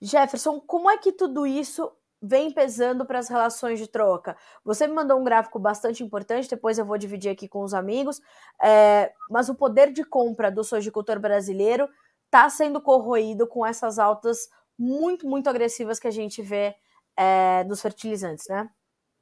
Jefferson, 0.00 0.60
como 0.60 0.90
é 0.90 0.98
que 0.98 1.12
tudo 1.12 1.46
isso 1.46 1.90
vem 2.20 2.50
pesando 2.50 3.04
para 3.04 3.18
as 3.18 3.28
relações 3.28 3.78
de 3.78 3.86
troca? 3.88 4.36
Você 4.64 4.86
me 4.86 4.94
mandou 4.94 5.18
um 5.18 5.24
gráfico 5.24 5.58
bastante 5.58 6.02
importante, 6.02 6.48
depois 6.48 6.78
eu 6.78 6.84
vou 6.84 6.98
dividir 6.98 7.30
aqui 7.30 7.48
com 7.48 7.62
os 7.62 7.74
amigos, 7.74 8.20
é, 8.62 9.12
mas 9.30 9.48
o 9.48 9.54
poder 9.54 9.92
de 9.92 10.04
compra 10.04 10.50
do 10.50 10.62
sojicultor 10.62 11.18
brasileiro 11.18 11.88
está 12.26 12.48
sendo 12.48 12.80
corroído 12.80 13.46
com 13.46 13.64
essas 13.64 13.98
altas 13.98 14.48
muito, 14.78 15.26
muito 15.26 15.48
agressivas 15.48 15.98
que 15.98 16.08
a 16.08 16.10
gente 16.10 16.42
vê 16.42 16.74
é, 17.16 17.64
dos 17.64 17.80
fertilizantes, 17.80 18.46
né? 18.48 18.68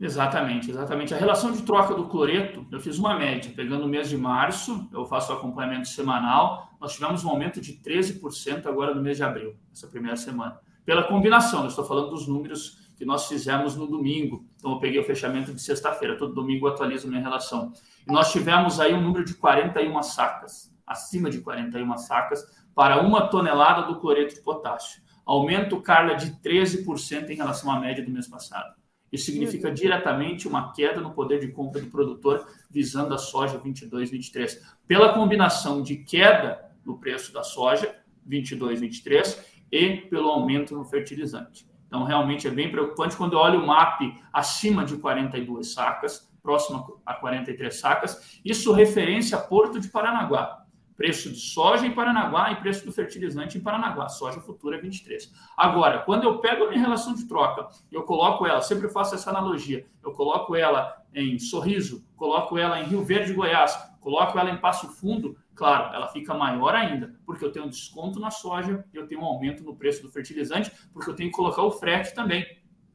Exatamente, 0.02 0.68
exatamente. 0.68 1.14
A 1.14 1.16
relação 1.16 1.52
de 1.52 1.62
troca 1.62 1.94
do 1.94 2.08
cloreto, 2.08 2.66
eu 2.72 2.80
fiz 2.80 2.98
uma 2.98 3.16
média, 3.16 3.52
pegando 3.54 3.84
o 3.84 3.88
mês 3.88 4.08
de 4.08 4.18
março, 4.18 4.88
eu 4.92 5.04
faço 5.04 5.32
o 5.32 5.36
acompanhamento 5.36 5.86
semanal, 5.86 6.72
nós 6.80 6.94
tivemos 6.94 7.24
um 7.24 7.30
aumento 7.30 7.60
de 7.60 7.74
13% 7.74 8.66
agora 8.66 8.92
no 8.92 9.00
mês 9.00 9.16
de 9.16 9.22
abril, 9.22 9.54
essa 9.72 9.86
primeira 9.86 10.16
semana. 10.16 10.58
Pela 10.84 11.04
combinação, 11.04 11.60
eu 11.60 11.68
estou 11.68 11.84
falando 11.84 12.10
dos 12.10 12.26
números 12.26 12.78
que 12.96 13.04
nós 13.04 13.28
fizemos 13.28 13.76
no 13.76 13.86
domingo. 13.86 14.44
Então, 14.56 14.72
eu 14.72 14.80
peguei 14.80 14.98
o 14.98 15.04
fechamento 15.04 15.54
de 15.54 15.62
sexta-feira, 15.62 16.18
todo 16.18 16.34
domingo 16.34 16.66
eu 16.66 16.72
atualizo 16.72 17.06
minha 17.06 17.20
relação. 17.20 17.72
E 18.04 18.10
nós 18.10 18.32
tivemos 18.32 18.80
aí 18.80 18.92
um 18.92 19.00
número 19.00 19.24
de 19.24 19.34
41 19.34 20.02
sacas, 20.02 20.74
acima 20.84 21.30
de 21.30 21.40
41 21.42 21.96
sacas, 21.96 22.44
para 22.74 23.00
uma 23.00 23.28
tonelada 23.28 23.82
do 23.86 24.00
cloreto 24.00 24.34
de 24.34 24.40
potássio. 24.40 25.00
Aumento, 25.24 25.80
Carla, 25.80 26.16
de 26.16 26.32
13% 26.40 27.30
em 27.30 27.36
relação 27.36 27.70
à 27.70 27.78
média 27.78 28.04
do 28.04 28.10
mês 28.10 28.26
passado. 28.26 28.81
Isso 29.12 29.26
significa 29.26 29.70
diretamente 29.70 30.48
uma 30.48 30.72
queda 30.72 31.00
no 31.00 31.12
poder 31.12 31.38
de 31.38 31.48
compra 31.48 31.80
do 31.80 31.88
produtor 31.88 32.46
visando 32.70 33.12
a 33.12 33.18
soja 33.18 33.58
22, 33.58 34.10
23. 34.10 34.62
Pela 34.88 35.12
combinação 35.12 35.82
de 35.82 35.96
queda 35.96 36.72
no 36.84 36.98
preço 36.98 37.32
da 37.32 37.42
soja 37.42 37.94
22, 38.24 38.80
23 38.80 39.44
e 39.70 39.96
pelo 40.08 40.28
aumento 40.28 40.74
no 40.74 40.84
fertilizante. 40.84 41.70
Então, 41.86 42.04
realmente 42.04 42.48
é 42.48 42.50
bem 42.50 42.70
preocupante 42.70 43.14
quando 43.16 43.34
eu 43.34 43.38
olho 43.38 43.60
o 43.60 43.66
MAP 43.66 44.00
acima 44.32 44.82
de 44.82 44.96
42 44.96 45.74
sacas, 45.74 46.32
próximo 46.42 47.00
a 47.04 47.12
43 47.12 47.74
sacas, 47.78 48.40
isso 48.42 48.72
referência 48.72 49.36
a 49.36 49.40
Porto 49.40 49.78
de 49.78 49.88
Paranaguá 49.88 50.61
preço 50.96 51.30
de 51.30 51.38
soja 51.38 51.86
em 51.86 51.92
Paranaguá 51.92 52.52
e 52.52 52.56
preço 52.56 52.84
do 52.84 52.92
fertilizante 52.92 53.58
em 53.58 53.60
Paranaguá. 53.60 54.08
Soja 54.08 54.40
futura 54.40 54.76
é 54.76 54.80
23. 54.80 55.32
Agora, 55.56 56.00
quando 56.00 56.24
eu 56.24 56.38
pego 56.38 56.64
a 56.64 56.68
minha 56.68 56.80
relação 56.80 57.14
de 57.14 57.26
troca, 57.26 57.68
eu 57.90 58.02
coloco 58.02 58.46
ela, 58.46 58.60
sempre 58.60 58.88
faço 58.88 59.14
essa 59.14 59.30
analogia, 59.30 59.86
eu 60.02 60.12
coloco 60.12 60.54
ela 60.54 61.02
em 61.14 61.38
Sorriso, 61.38 62.04
coloco 62.16 62.58
ela 62.58 62.80
em 62.80 62.84
Rio 62.84 63.02
Verde, 63.02 63.32
Goiás, 63.32 63.76
coloco 64.00 64.38
ela 64.38 64.50
em 64.50 64.58
Passo 64.58 64.88
Fundo, 64.88 65.36
claro, 65.54 65.94
ela 65.94 66.08
fica 66.08 66.34
maior 66.34 66.74
ainda, 66.74 67.14
porque 67.24 67.44
eu 67.44 67.52
tenho 67.52 67.66
um 67.66 67.70
desconto 67.70 68.18
na 68.18 68.30
soja 68.30 68.84
e 68.92 68.96
eu 68.96 69.06
tenho 69.06 69.20
um 69.20 69.24
aumento 69.24 69.62
no 69.62 69.76
preço 69.76 70.02
do 70.02 70.10
fertilizante, 70.10 70.70
porque 70.92 71.10
eu 71.10 71.14
tenho 71.14 71.30
que 71.30 71.36
colocar 71.36 71.62
o 71.62 71.70
frete 71.70 72.14
também. 72.14 72.44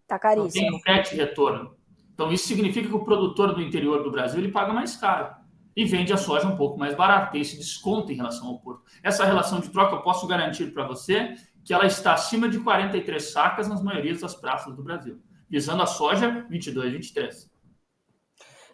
Tá 0.08 0.18
caríssimo. 0.18 0.66
Eu 0.66 0.70
tenho 0.72 0.82
frete 0.82 1.16
retorno. 1.16 1.76
Então, 2.14 2.32
isso 2.32 2.48
significa 2.48 2.88
que 2.88 2.96
o 2.96 3.04
produtor 3.04 3.54
do 3.54 3.62
interior 3.62 4.02
do 4.02 4.10
Brasil 4.10 4.40
ele 4.40 4.52
paga 4.52 4.74
mais 4.74 4.96
caro 4.96 5.37
e 5.78 5.86
vende 5.86 6.12
a 6.12 6.18
soja 6.18 6.48
um 6.48 6.58
pouco 6.58 6.76
mais 6.76 6.96
barata, 6.96 7.34
tem 7.34 7.42
esse 7.42 7.56
desconto 7.56 8.12
em 8.12 8.16
relação 8.16 8.48
ao 8.48 8.58
porto. 8.58 8.82
Essa 9.04 9.24
relação 9.24 9.60
de 9.60 9.70
troca 9.70 9.96
eu 9.96 10.02
posso 10.02 10.26
garantir 10.26 10.74
para 10.74 10.88
você 10.88 11.36
que 11.64 11.72
ela 11.72 11.86
está 11.86 12.14
acima 12.14 12.50
de 12.50 12.60
43 12.60 13.24
sacas 13.24 13.68
nas 13.68 13.84
maiorias 13.84 14.22
das 14.22 14.34
praças 14.34 14.76
do 14.76 14.82
Brasil, 14.82 15.22
visando 15.48 15.84
a 15.84 15.86
soja 15.86 16.48
22, 16.50 16.94
23. 16.94 17.52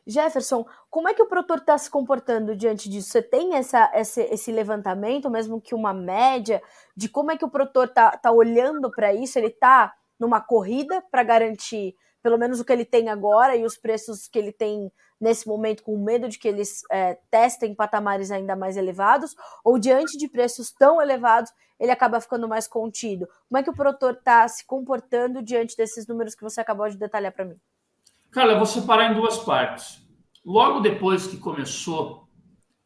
Jefferson, 0.07 0.65
como 0.89 1.09
é 1.09 1.13
que 1.13 1.21
o 1.21 1.27
produtor 1.27 1.57
está 1.57 1.77
se 1.77 1.89
comportando 1.91 2.55
diante 2.55 2.89
disso? 2.89 3.09
Você 3.09 3.21
tem 3.21 3.55
essa, 3.55 3.91
esse, 3.93 4.21
esse, 4.21 4.51
levantamento, 4.53 5.29
mesmo 5.29 5.59
que 5.59 5.75
uma 5.75 5.93
média, 5.93 6.61
de 6.95 7.09
como 7.09 7.31
é 7.31 7.37
que 7.37 7.43
o 7.43 7.49
produtor 7.49 7.87
está 7.87 8.11
tá 8.11 8.31
olhando 8.31 8.89
para 8.89 9.13
isso? 9.13 9.37
Ele 9.37 9.47
está 9.47 9.93
numa 10.17 10.39
corrida 10.39 11.03
para 11.11 11.23
garantir 11.23 11.95
pelo 12.23 12.37
menos 12.37 12.59
o 12.59 12.65
que 12.65 12.71
ele 12.71 12.85
tem 12.85 13.09
agora 13.09 13.55
e 13.55 13.65
os 13.65 13.77
preços 13.77 14.27
que 14.27 14.39
ele 14.39 14.53
tem 14.53 14.89
nesse 15.19 15.47
momento, 15.47 15.83
com 15.83 15.97
medo 15.97 16.27
de 16.29 16.39
que 16.39 16.47
eles 16.47 16.81
é, 16.89 17.17
testem 17.29 17.75
patamares 17.75 18.31
ainda 18.31 18.55
mais 18.55 18.77
elevados, 18.77 19.35
ou 19.63 19.77
diante 19.77 20.17
de 20.17 20.27
preços 20.27 20.71
tão 20.71 21.01
elevados, 21.01 21.51
ele 21.79 21.91
acaba 21.91 22.21
ficando 22.21 22.47
mais 22.47 22.67
contido? 22.67 23.27
Como 23.49 23.59
é 23.59 23.63
que 23.63 23.69
o 23.69 23.75
produtor 23.75 24.13
está 24.13 24.47
se 24.47 24.65
comportando 24.65 25.43
diante 25.43 25.75
desses 25.75 26.07
números 26.07 26.33
que 26.33 26.43
você 26.43 26.61
acabou 26.61 26.89
de 26.89 26.97
detalhar 26.97 27.33
para 27.33 27.45
mim? 27.45 27.57
Cara, 28.31 28.53
eu 28.53 28.57
vou 28.57 28.65
separar 28.65 29.11
em 29.11 29.15
duas 29.15 29.37
partes. 29.39 30.01
Logo 30.45 30.79
depois 30.79 31.27
que 31.27 31.37
começou 31.37 32.27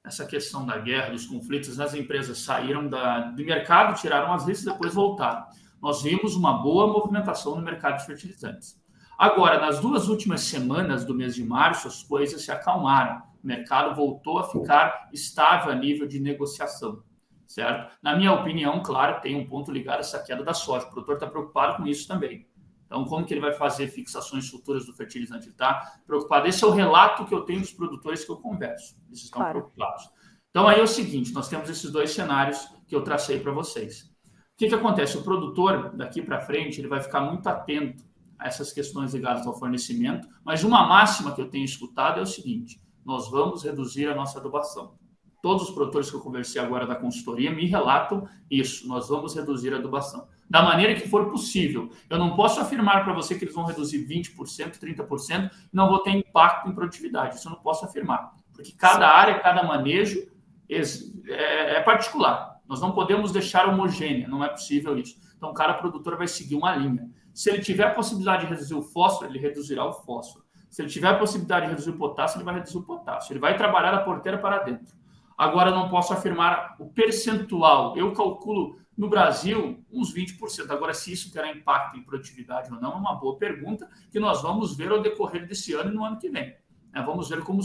essa 0.03 0.25
questão 0.25 0.65
da 0.65 0.77
guerra, 0.77 1.11
dos 1.11 1.25
conflitos, 1.25 1.79
as 1.79 1.93
empresas 1.93 2.39
saíram 2.39 2.87
da, 2.87 3.19
do 3.31 3.43
mercado, 3.43 3.99
tiraram 3.99 4.33
as 4.33 4.45
listas 4.45 4.73
depois 4.73 4.93
voltaram. 4.93 5.45
Nós 5.81 6.01
vimos 6.01 6.35
uma 6.35 6.61
boa 6.61 6.87
movimentação 6.87 7.55
no 7.55 7.61
mercado 7.61 7.99
de 7.99 8.05
fertilizantes. 8.05 8.79
Agora, 9.17 9.59
nas 9.59 9.79
duas 9.79 10.09
últimas 10.09 10.41
semanas 10.41 11.03
do 11.03 11.15
mês 11.15 11.33
de 11.33 11.43
março, 11.43 11.87
as 11.87 12.03
coisas 12.03 12.43
se 12.43 12.51
acalmaram. 12.51 13.23
O 13.43 13.47
mercado 13.47 13.95
voltou 13.95 14.37
a 14.37 14.43
ficar 14.43 15.09
estável 15.11 15.71
a 15.71 15.75
nível 15.75 16.07
de 16.07 16.19
negociação, 16.19 17.01
certo? 17.47 17.97
Na 18.03 18.15
minha 18.15 18.31
opinião, 18.31 18.83
claro, 18.83 19.19
tem 19.19 19.35
um 19.35 19.47
ponto 19.47 19.71
ligado 19.71 19.97
a 19.97 19.99
essa 20.01 20.21
queda 20.21 20.43
da 20.43 20.53
soja. 20.53 20.85
O 20.85 20.91
produtor 20.91 21.15
está 21.15 21.25
preocupado 21.25 21.77
com 21.77 21.87
isso 21.87 22.07
também. 22.07 22.47
Então, 22.85 23.05
como 23.05 23.25
que 23.25 23.33
ele 23.33 23.41
vai 23.41 23.53
fazer 23.53 23.87
fixações 23.87 24.49
futuras 24.49 24.85
do 24.85 24.93
fertilizante? 24.93 25.49
Está 25.49 25.99
preocupado. 26.05 26.47
Esse 26.47 26.63
é 26.63 26.67
o 26.67 26.71
relato 26.71 27.25
que 27.25 27.33
eu 27.33 27.41
tenho 27.41 27.59
dos 27.59 27.73
produtores 27.73 28.23
que 28.23 28.31
eu 28.31 28.37
converso. 28.37 28.95
Eles 29.07 29.23
estão 29.23 29.41
claro. 29.41 29.59
preocupados. 29.59 30.09
Então, 30.51 30.67
aí 30.67 30.79
é 30.79 30.83
o 30.83 30.87
seguinte: 30.87 31.33
nós 31.33 31.49
temos 31.49 31.69
esses 31.69 31.91
dois 31.91 32.11
cenários 32.11 32.69
que 32.87 32.95
eu 32.95 33.03
tracei 33.03 33.39
para 33.39 33.51
vocês. 33.51 34.03
O 34.03 34.57
que, 34.57 34.69
que 34.69 34.75
acontece? 34.75 35.17
O 35.17 35.23
produtor, 35.23 35.95
daqui 35.95 36.21
para 36.21 36.39
frente, 36.39 36.79
ele 36.79 36.87
vai 36.87 37.01
ficar 37.01 37.21
muito 37.21 37.47
atento 37.47 38.05
a 38.37 38.47
essas 38.47 38.71
questões 38.71 39.13
ligadas 39.13 39.45
ao 39.45 39.57
fornecimento, 39.57 40.27
mas 40.43 40.63
uma 40.63 40.87
máxima 40.87 41.33
que 41.33 41.41
eu 41.41 41.49
tenho 41.49 41.65
escutado 41.65 42.19
é 42.19 42.23
o 42.23 42.25
seguinte: 42.25 42.81
nós 43.05 43.29
vamos 43.29 43.63
reduzir 43.63 44.07
a 44.07 44.15
nossa 44.15 44.39
adubação. 44.39 44.95
Todos 45.41 45.69
os 45.69 45.71
produtores 45.73 46.09
que 46.09 46.15
eu 46.15 46.21
conversei 46.21 46.61
agora 46.61 46.85
da 46.85 46.95
consultoria 46.95 47.51
me 47.51 47.65
relatam 47.65 48.27
isso: 48.49 48.87
nós 48.87 49.07
vamos 49.07 49.35
reduzir 49.35 49.73
a 49.73 49.77
adubação 49.77 50.27
da 50.49 50.61
maneira 50.61 50.95
que 50.95 51.07
for 51.07 51.29
possível. 51.29 51.89
Eu 52.09 52.17
não 52.17 52.35
posso 52.35 52.59
afirmar 52.59 53.03
para 53.03 53.13
você 53.13 53.35
que 53.35 53.43
eles 53.43 53.53
vão 53.53 53.65
reduzir 53.65 54.05
20%, 54.07 54.79
30% 54.79 55.51
e 55.51 55.75
não 55.75 55.89
vou 55.89 55.99
ter 55.99 56.11
impacto 56.11 56.69
em 56.69 56.73
produtividade. 56.73 57.35
Isso 57.35 57.47
eu 57.47 57.51
não 57.51 57.59
posso 57.59 57.85
afirmar, 57.85 58.31
porque 58.53 58.71
cada 58.71 59.07
área, 59.07 59.39
cada 59.39 59.63
manejo 59.63 60.27
é, 60.69 61.77
é 61.77 61.81
particular. 61.81 62.57
Nós 62.67 62.81
não 62.81 62.91
podemos 62.91 63.31
deixar 63.31 63.67
homogênea, 63.67 64.27
não 64.27 64.43
é 64.43 64.49
possível 64.49 64.97
isso. 64.97 65.17
Então, 65.37 65.53
cada 65.53 65.73
produtor 65.75 66.17
vai 66.17 66.27
seguir 66.27 66.55
uma 66.55 66.75
linha. 66.75 67.09
Se 67.37 67.51
ele 67.51 67.61
tiver 67.61 67.83
a 67.83 67.93
possibilidade 67.93 68.47
de 68.47 68.49
reduzir 68.49 68.73
o 68.73 68.81
fósforo, 68.81 69.29
ele 69.29 69.37
reduzirá 69.37 69.85
o 69.85 69.93
fósforo. 69.93 70.43
Se 70.71 70.81
ele 70.81 70.89
tiver 70.89 71.09
a 71.09 71.19
possibilidade 71.19 71.67
de 71.67 71.69
reduzir 71.69 71.91
o 71.91 71.95
potássio, 71.95 72.37
ele 72.39 72.43
vai 72.43 72.55
reduzir 72.55 72.79
o 72.79 72.81
potássio. 72.81 73.31
Ele 73.31 73.39
vai 73.39 73.55
trabalhar 73.55 73.91
da 73.91 73.99
porteira 73.99 74.39
para 74.39 74.63
dentro. 74.63 74.95
Agora, 75.37 75.69
não 75.69 75.87
posso 75.87 76.11
afirmar 76.13 76.75
o 76.79 76.87
percentual. 76.89 77.95
Eu 77.95 78.11
calculo 78.11 78.79
no 78.97 79.07
Brasil, 79.07 79.85
uns 79.91 80.11
20%. 80.11 80.71
Agora, 80.71 80.95
se 80.95 81.13
isso 81.13 81.31
terá 81.31 81.51
impacto 81.51 81.95
em 81.95 82.01
produtividade 82.01 82.73
ou 82.73 82.81
não, 82.81 82.93
é 82.93 82.95
uma 82.95 83.13
boa 83.13 83.37
pergunta 83.37 83.87
que 84.09 84.19
nós 84.19 84.41
vamos 84.41 84.75
ver 84.75 84.91
ao 84.91 84.99
decorrer 84.99 85.47
desse 85.47 85.73
ano 85.75 85.91
e 85.91 85.93
no 85.93 86.03
ano 86.03 86.17
que 86.17 86.31
vem. 86.31 86.55
É, 86.91 87.03
vamos 87.03 87.29
ver 87.29 87.43
como, 87.43 87.61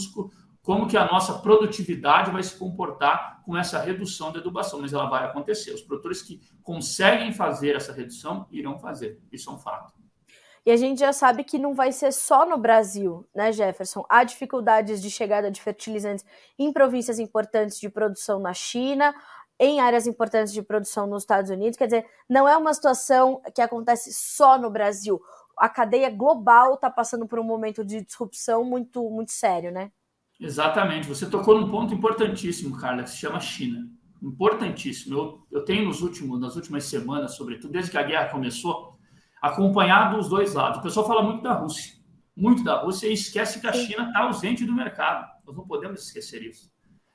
como 0.62 0.87
que 0.87 0.97
a 0.97 1.07
nossa 1.07 1.38
produtividade 1.40 2.31
vai 2.31 2.42
se 2.42 2.57
comportar 2.57 3.42
com 3.45 3.57
essa 3.57 3.81
redução 3.81 4.31
da 4.31 4.38
adubação, 4.38 4.81
mas 4.81 4.92
ela 4.92 5.09
vai 5.09 5.25
acontecer. 5.25 5.73
Os 5.73 5.83
produtores 5.83 6.23
que 6.23 6.40
conseguem 6.62 7.33
fazer 7.33 7.75
essa 7.75 7.92
redução 7.92 8.47
irão 8.50 8.78
fazer. 8.78 9.21
Isso 9.33 9.50
é 9.50 9.52
um 9.52 9.59
fato. 9.59 9.92
E 10.64 10.71
a 10.71 10.76
gente 10.76 11.00
já 11.00 11.12
sabe 11.12 11.42
que 11.42 11.59
não 11.59 11.75
vai 11.75 11.90
ser 11.90 12.12
só 12.12 12.47
no 12.47 12.57
Brasil, 12.57 13.28
né, 13.35 13.50
Jefferson? 13.50 14.07
Há 14.09 14.23
dificuldades 14.23 15.02
de 15.02 15.11
chegada 15.11 15.50
de 15.50 15.61
fertilizantes 15.61 16.25
em 16.57 16.73
províncias 16.73 17.19
importantes 17.19 17.81
de 17.81 17.88
produção 17.88 18.38
na 18.38 18.54
China, 18.54 19.12
em 19.59 19.81
áreas 19.81 20.07
importantes 20.07 20.52
de 20.52 20.62
produção 20.62 21.09
nos 21.09 21.25
Estados 21.25 21.50
Unidos. 21.50 21.76
Quer 21.76 21.87
dizer, 21.87 22.07
não 22.28 22.49
é 22.49 22.57
uma 22.57 22.73
situação 22.73 23.42
que 23.52 23.61
acontece 23.61 24.12
só 24.12 24.57
no 24.57 24.71
Brasil. 24.71 25.21
A 25.59 25.69
cadeia 25.69 26.09
global 26.09 26.75
está 26.75 26.88
passando 26.88 27.26
por 27.26 27.40
um 27.40 27.45
momento 27.45 27.85
de 27.85 28.00
disrupção 28.00 28.62
muito, 28.64 29.02
muito 29.11 29.33
sério, 29.33 29.73
né? 29.73 29.90
Exatamente. 30.42 31.06
Você 31.06 31.30
tocou 31.30 31.58
num 31.58 31.70
ponto 31.70 31.94
importantíssimo, 31.94 32.76
Carla, 32.76 33.04
que 33.04 33.11
se 33.11 33.16
chama 33.16 33.38
China. 33.38 33.88
Importantíssimo. 34.20 35.16
Eu, 35.16 35.46
eu 35.52 35.64
tenho 35.64 35.87
nos 35.87 36.02
últimos, 36.02 36.40
nas 36.40 36.56
últimas 36.56 36.84
semanas, 36.84 37.37
sobretudo 37.37 37.72
desde 37.72 37.92
que 37.92 37.99
a 37.99 38.02
guerra 38.02 38.28
começou, 38.28 38.99
acompanhado 39.40 40.18
os 40.18 40.28
dois 40.28 40.52
lados. 40.54 40.80
O 40.80 40.82
pessoal 40.82 41.06
fala 41.06 41.22
muito 41.22 41.42
da 41.42 41.52
Rússia, 41.52 41.94
muito 42.37 42.64
da 42.64 42.82
Rússia 42.82 43.06
e 43.06 43.12
esquece 43.12 43.61
que 43.61 43.68
a 43.68 43.72
China 43.72 44.08
está 44.08 44.25
ausente 44.25 44.64
do 44.64 44.75
mercado. 44.75 45.30
Nós 45.46 45.56
não 45.56 45.64
podemos 45.64 46.04
esquecer 46.04 46.42
isso. 46.42 46.72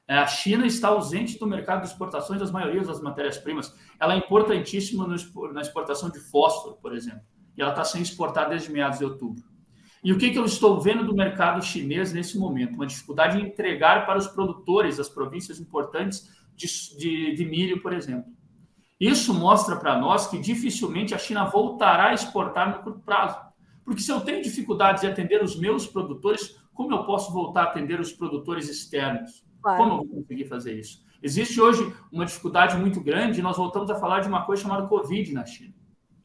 É, 0.08 0.18
a 0.18 0.26
China 0.26 0.66
está 0.66 0.88
ausente 0.88 1.38
do 1.38 1.46
mercado 1.46 1.82
de 1.82 1.88
exportações 1.88 2.40
das 2.40 2.50
maiorias 2.50 2.88
das 2.88 3.02
matérias-primas. 3.02 3.76
Ela 4.00 4.14
é 4.14 4.18
importantíssima 4.18 5.06
na 5.06 5.62
exportação 5.62 6.10
de 6.10 6.20
fósforo, 6.20 6.78
por 6.78 6.96
exemplo, 6.96 7.22
e 7.58 7.62
ela 7.62 7.72
está 7.72 7.84
sem 7.84 8.02
exportar 8.02 8.48
desde 8.48 8.72
meados 8.72 9.00
de 9.00 9.06
outubro. 9.06 9.44
E 10.04 10.14
o 10.14 10.18
que, 10.18 10.30
que 10.30 10.38
eu 10.38 10.46
estou 10.46 10.80
vendo 10.80 11.06
do 11.06 11.16
mercado 11.16 11.64
chinês 11.64 12.14
nesse 12.14 12.38
momento? 12.38 12.76
Uma 12.76 12.86
dificuldade 12.86 13.38
em 13.38 13.48
entregar 13.48 14.06
para 14.06 14.18
os 14.18 14.28
produtores 14.28 14.98
das 14.98 15.10
províncias 15.10 15.60
importantes 15.60 16.30
de, 16.56 16.68
de, 16.98 17.36
de 17.36 17.46
milho, 17.46 17.82
por 17.82 17.94
exemplo. 17.94 18.32
Isso 19.00 19.34
mostra 19.34 19.76
para 19.76 19.98
nós 19.98 20.28
que 20.28 20.40
dificilmente 20.40 21.14
a 21.14 21.18
China 21.18 21.46
voltará 21.46 22.10
a 22.10 22.14
exportar 22.14 22.76
no 22.76 22.84
curto 22.84 23.00
prazo. 23.00 23.40
Porque 23.86 24.02
se 24.02 24.12
eu 24.12 24.22
tenho 24.22 24.42
dificuldades 24.42 25.04
em 25.04 25.08
atender 25.08 25.44
os 25.44 25.58
meus 25.58 25.86
produtores, 25.88 26.58
como 26.74 26.94
eu 26.94 27.06
posso 27.06 27.32
voltar 27.32 27.62
a 27.62 27.66
atender 27.66 28.00
os 28.00 28.12
produtores 28.12 28.68
externos? 28.70 29.46
Claro. 29.62 29.78
Como 29.78 29.92
eu 29.92 29.98
vou 29.98 30.08
conseguir 30.08 30.46
fazer 30.46 30.78
isso? 30.80 31.06
Existe 31.22 31.60
hoje 31.60 31.94
uma 32.12 32.26
dificuldade 32.26 32.78
muito 32.78 33.02
grande, 33.02 33.42
nós 33.42 33.58
voltamos 33.58 33.90
a 33.90 33.96
falar 33.96 34.20
de 34.20 34.28
uma 34.28 34.46
coisa 34.46 34.64
chamada 34.64 34.88
Covid 34.88 35.34
na 35.34 35.46
China. 35.46 35.74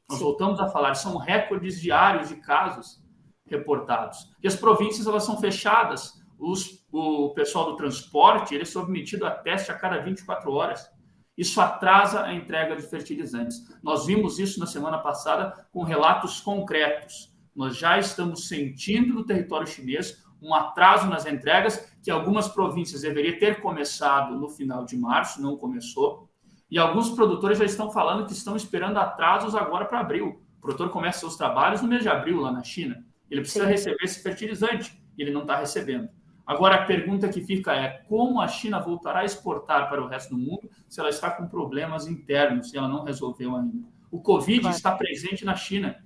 Nós 0.09 0.19
Sim. 0.19 0.25
voltamos 0.25 0.61
a 0.61 0.69
falar, 0.69 0.95
são 0.95 1.17
recordes 1.17 1.81
diários 1.81 2.29
de 2.29 2.37
casos 2.37 3.03
reportados. 3.47 4.31
E 4.43 4.47
as 4.47 4.57
províncias 4.57 5.07
elas 5.07 5.25
são 5.25 5.41
fechadas. 5.41 6.21
Os, 6.39 6.85
o 6.91 7.31
pessoal 7.35 7.67
do 7.71 7.77
transporte 7.77 8.55
ele 8.55 8.63
é 8.63 8.67
submetido 8.67 9.27
a 9.27 9.31
teste 9.31 9.71
a 9.71 9.79
cada 9.79 10.01
24 10.01 10.53
horas. 10.53 10.91
Isso 11.37 11.61
atrasa 11.61 12.25
a 12.25 12.35
entrega 12.35 12.77
de 12.77 12.83
fertilizantes. 12.83 13.59
Nós 13.83 14.07
vimos 14.07 14.39
isso 14.39 14.61
na 14.61 14.67
semana 14.67 14.99
passada 14.99 15.67
com 15.73 15.83
relatos 15.83 16.41
concretos. 16.41 17.33
Nós 17.55 17.77
já 17.77 17.99
estamos 17.99 18.49
sentindo 18.49 19.15
no 19.15 19.25
território 19.25 19.67
chinês 19.67 20.23
um 20.43 20.53
atraso 20.53 21.07
nas 21.07 21.25
entregas, 21.25 21.95
que 22.03 22.11
algumas 22.11 22.49
províncias 22.49 23.03
deveria 23.03 23.39
ter 23.39 23.61
começado 23.61 24.35
no 24.35 24.49
final 24.49 24.85
de 24.85 24.97
março, 24.97 25.41
não 25.41 25.57
começou. 25.57 26.29
E 26.69 26.79
alguns 26.79 27.11
produtores 27.11 27.59
já 27.59 27.65
estão 27.65 27.91
falando 27.91 28.27
que 28.27 28.33
estão 28.33 28.57
esperando 28.57 28.97
atrasos 28.97 29.55
agora 29.55 29.85
para 29.85 30.01
abril. 30.01 30.43
O 30.59 30.61
produtor 30.61 30.91
começa 30.91 31.21
seus 31.21 31.37
trabalhos 31.37 31.81
no 31.81 31.89
mês 31.89 32.03
de 32.03 32.09
abril 32.09 32.41
lá 32.41 32.51
na 32.51 32.65
China. 32.65 33.05
Ele 33.33 33.41
precisa 33.41 33.65
Sim. 33.65 33.71
receber 33.71 34.05
esse 34.05 34.23
fertilizante 34.23 35.03
ele 35.23 35.31
não 35.31 35.43
está 35.43 35.59
recebendo. 35.59 36.09
Agora, 36.47 36.77
a 36.77 36.85
pergunta 36.85 37.29
que 37.29 37.41
fica 37.41 37.73
é 37.75 37.89
como 38.09 38.41
a 38.41 38.49
China 38.49 38.81
voltará 38.81 39.21
a 39.21 39.25
exportar 39.25 39.89
para 39.89 40.03
o 40.03 40.09
resto 40.09 40.31
do 40.31 40.39
mundo 40.39 40.69
se 40.89 41.01
ela 41.01 41.09
está 41.09 41.31
com 41.31 41.47
problemas 41.47 42.07
internos, 42.07 42.71
se 42.71 42.77
ela 42.77 42.89
não 42.89 43.05
resolveu 43.05 43.57
ainda. 43.57 43.89
O 44.11 44.21
Covid 44.21 44.69
está 44.69 44.93
presente 44.93 45.45
na 45.45 45.55
China. 45.55 45.97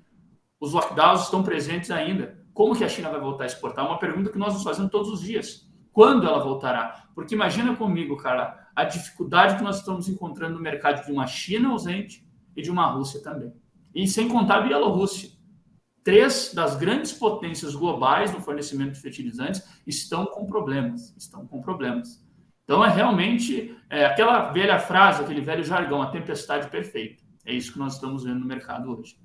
Os 0.61 0.73
lockdowns 0.73 1.23
estão 1.23 1.43
presentes 1.43 1.91
ainda. 1.91 2.39
Como 2.53 2.77
que 2.77 2.85
a 2.85 2.89
China 2.89 3.11
vai 3.11 3.21
voltar 3.21 3.45
a 3.45 3.47
exportar? 3.47 3.85
É 3.85 3.89
uma 3.89 3.99
pergunta 3.99 4.31
que 4.31 4.39
nós 4.39 4.55
nos 4.55 4.63
fazemos 4.63 4.91
todos 4.91 5.09
os 5.09 5.21
dias. 5.21 5.67
Quando 5.91 6.27
ela 6.27 6.39
voltará? 6.39 7.09
Porque 7.15 7.35
imagina 7.35 7.75
comigo, 7.75 8.17
cara, 8.17 8.69
a 8.77 8.85
dificuldade 8.85 9.57
que 9.57 9.65
nós 9.65 9.79
estamos 9.79 10.09
encontrando 10.09 10.55
no 10.55 10.61
mercado 10.61 11.05
de 11.05 11.11
uma 11.11 11.27
China 11.27 11.71
ausente 11.71 12.27
e 12.55 12.63
de 12.63 12.71
uma 12.71 12.87
Rússia 12.87 13.23
também. 13.23 13.53
E 13.95 14.07
sem 14.07 14.29
contar 14.29 14.59
a 14.59 14.61
Bielorrússia. 14.61 15.31
Três 16.07 16.55
das 16.55 16.77
grandes 16.77 17.13
potências 17.13 17.75
globais 17.75 18.33
no 18.33 18.41
fornecimento 18.41 18.93
de 18.93 19.01
fertilizantes 19.01 19.61
estão 19.85 20.25
com 20.25 20.47
problemas. 20.47 21.13
Estão 21.17 21.45
com 21.49 21.61
problemas. 21.61 22.25
Então 22.63 22.85
é 22.85 22.89
realmente 22.89 23.77
é, 23.91 24.07
aquela 24.07 24.53
velha 24.53 24.79
frase, 24.79 25.25
aquele 25.25 25.41
velho 25.41 25.65
jargão, 25.65 26.01
a 26.01 26.13
tempestade 26.13 26.71
perfeita. 26.71 27.25
É 27.45 27.53
isso 27.53 27.73
que 27.73 27.81
nós 27.81 27.95
estamos 27.95 28.23
vendo 28.23 28.39
no 28.39 28.47
mercado 28.47 28.97
hoje. 28.97 29.19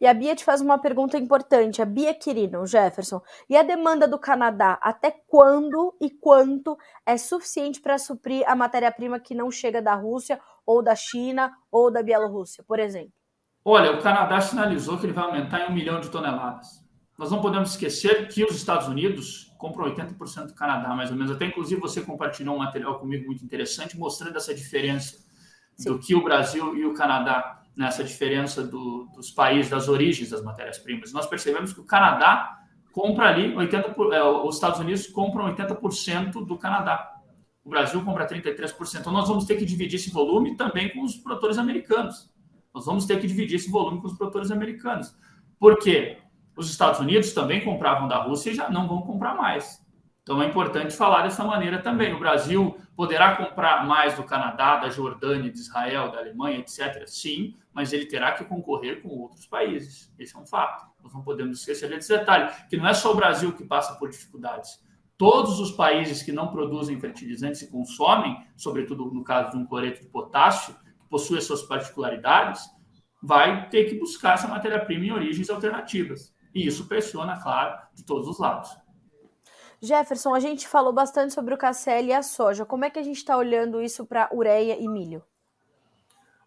E 0.00 0.06
a 0.06 0.14
Bia 0.14 0.34
te 0.34 0.42
faz 0.42 0.62
uma 0.62 0.78
pergunta 0.78 1.18
importante, 1.18 1.82
a 1.82 1.84
Bia 1.84 2.14
Quirino, 2.14 2.66
Jefferson. 2.66 3.20
E 3.46 3.54
a 3.54 3.62
demanda 3.62 4.08
do 4.08 4.18
Canadá, 4.18 4.78
até 4.80 5.10
quando 5.28 5.94
e 6.00 6.08
quanto 6.08 6.78
é 7.04 7.18
suficiente 7.18 7.78
para 7.78 7.98
suprir 7.98 8.42
a 8.48 8.56
matéria-prima 8.56 9.20
que 9.20 9.34
não 9.34 9.50
chega 9.50 9.82
da 9.82 9.94
Rússia, 9.94 10.40
ou 10.64 10.82
da 10.82 10.94
China, 10.94 11.52
ou 11.70 11.90
da 11.90 12.02
Bielorrússia, 12.02 12.64
por 12.66 12.78
exemplo? 12.78 13.12
Olha, 13.68 13.90
o 13.90 14.00
Canadá 14.00 14.40
sinalizou 14.40 14.96
que 14.96 15.06
ele 15.06 15.12
vai 15.12 15.24
aumentar 15.24 15.62
em 15.62 15.72
um 15.72 15.74
milhão 15.74 16.00
de 16.00 16.08
toneladas. 16.08 16.68
Nós 17.18 17.32
não 17.32 17.40
podemos 17.40 17.70
esquecer 17.70 18.28
que 18.28 18.44
os 18.44 18.54
Estados 18.54 18.86
Unidos 18.86 19.52
compram 19.58 19.92
80% 19.92 20.46
do 20.46 20.54
Canadá, 20.54 20.94
mais 20.94 21.10
ou 21.10 21.16
menos. 21.16 21.32
Até, 21.32 21.46
inclusive, 21.46 21.80
você 21.80 22.00
compartilhou 22.00 22.54
um 22.54 22.60
material 22.60 23.00
comigo 23.00 23.26
muito 23.26 23.44
interessante, 23.44 23.98
mostrando 23.98 24.36
essa 24.36 24.54
diferença 24.54 25.16
Sim. 25.76 25.90
do 25.90 25.98
que 25.98 26.14
o 26.14 26.22
Brasil 26.22 26.76
e 26.76 26.86
o 26.86 26.94
Canadá 26.94 27.60
nessa 27.76 28.04
diferença 28.04 28.62
do, 28.62 29.08
dos 29.12 29.32
países, 29.32 29.68
das 29.68 29.88
origens 29.88 30.30
das 30.30 30.44
matérias-primas. 30.44 31.12
Nós 31.12 31.26
percebemos 31.26 31.72
que 31.72 31.80
o 31.80 31.84
Canadá 31.84 32.56
compra 32.92 33.30
ali 33.30 33.52
80%, 33.52 33.94
por, 33.94 34.12
é, 34.12 34.22
os 34.22 34.54
Estados 34.54 34.78
Unidos 34.78 35.08
compram 35.08 35.52
80% 35.52 36.46
do 36.46 36.56
Canadá. 36.56 37.14
O 37.64 37.70
Brasil 37.70 38.00
compra 38.04 38.28
33%. 38.28 39.00
Então, 39.00 39.12
nós 39.12 39.26
vamos 39.26 39.44
ter 39.44 39.56
que 39.56 39.64
dividir 39.64 39.96
esse 39.96 40.12
volume 40.12 40.56
também 40.56 40.88
com 40.90 41.02
os 41.02 41.16
produtores 41.16 41.58
americanos. 41.58 42.30
Nós 42.76 42.84
vamos 42.84 43.06
ter 43.06 43.18
que 43.18 43.26
dividir 43.26 43.56
esse 43.56 43.70
volume 43.70 44.02
com 44.02 44.06
os 44.06 44.12
produtores 44.12 44.50
americanos. 44.50 45.16
Por 45.58 45.78
quê? 45.78 46.18
Os 46.54 46.70
Estados 46.70 47.00
Unidos 47.00 47.32
também 47.32 47.64
compravam 47.64 48.06
da 48.06 48.18
Rússia 48.18 48.50
e 48.50 48.54
já 48.54 48.68
não 48.68 48.86
vão 48.86 49.00
comprar 49.00 49.34
mais. 49.34 49.82
Então 50.22 50.42
é 50.42 50.46
importante 50.46 50.94
falar 50.94 51.22
dessa 51.22 51.42
maneira 51.42 51.78
também. 51.78 52.12
O 52.12 52.18
Brasil 52.18 52.76
poderá 52.94 53.34
comprar 53.34 53.86
mais 53.86 54.12
do 54.12 54.24
Canadá, 54.24 54.76
da 54.76 54.90
Jordânia, 54.90 55.50
de 55.50 55.58
Israel, 55.58 56.12
da 56.12 56.18
Alemanha, 56.18 56.58
etc. 56.58 57.02
Sim, 57.06 57.56
mas 57.72 57.94
ele 57.94 58.04
terá 58.04 58.32
que 58.32 58.44
concorrer 58.44 59.00
com 59.00 59.08
outros 59.08 59.46
países. 59.46 60.12
Esse 60.18 60.36
é 60.36 60.38
um 60.38 60.44
fato. 60.44 60.84
Nós 61.02 61.14
não 61.14 61.22
podemos 61.22 61.60
esquecer 61.60 61.88
desse 61.88 62.14
detalhe, 62.14 62.52
que 62.68 62.76
não 62.76 62.86
é 62.86 62.92
só 62.92 63.10
o 63.10 63.16
Brasil 63.16 63.54
que 63.54 63.64
passa 63.64 63.94
por 63.94 64.10
dificuldades. 64.10 64.84
Todos 65.16 65.60
os 65.60 65.70
países 65.70 66.22
que 66.22 66.30
não 66.30 66.48
produzem 66.48 67.00
fertilizantes 67.00 67.62
e 67.62 67.70
consomem, 67.70 68.36
sobretudo 68.54 69.06
no 69.06 69.24
caso 69.24 69.52
de 69.52 69.56
um 69.56 69.64
cloreto 69.64 70.02
de 70.02 70.08
potássio, 70.08 70.76
possui 71.08 71.38
as 71.38 71.44
suas 71.44 71.62
particularidades, 71.62 72.62
vai 73.22 73.68
ter 73.68 73.84
que 73.84 73.98
buscar 73.98 74.34
essa 74.34 74.48
matéria-prima 74.48 75.04
em 75.04 75.12
origens 75.12 75.50
alternativas. 75.50 76.34
E 76.54 76.66
isso 76.66 76.86
pressiona, 76.86 77.40
claro, 77.40 77.76
de 77.94 78.04
todos 78.04 78.28
os 78.28 78.38
lados. 78.38 78.70
Jefferson, 79.80 80.34
a 80.34 80.40
gente 80.40 80.66
falou 80.66 80.92
bastante 80.92 81.34
sobre 81.34 81.54
o 81.54 81.58
KCL 81.58 82.08
e 82.08 82.12
a 82.12 82.22
soja. 82.22 82.64
Como 82.64 82.84
é 82.84 82.90
que 82.90 82.98
a 82.98 83.02
gente 83.02 83.18
está 83.18 83.36
olhando 83.36 83.82
isso 83.82 84.06
para 84.06 84.28
ureia 84.32 84.78
e 84.80 84.88
milho? 84.88 85.22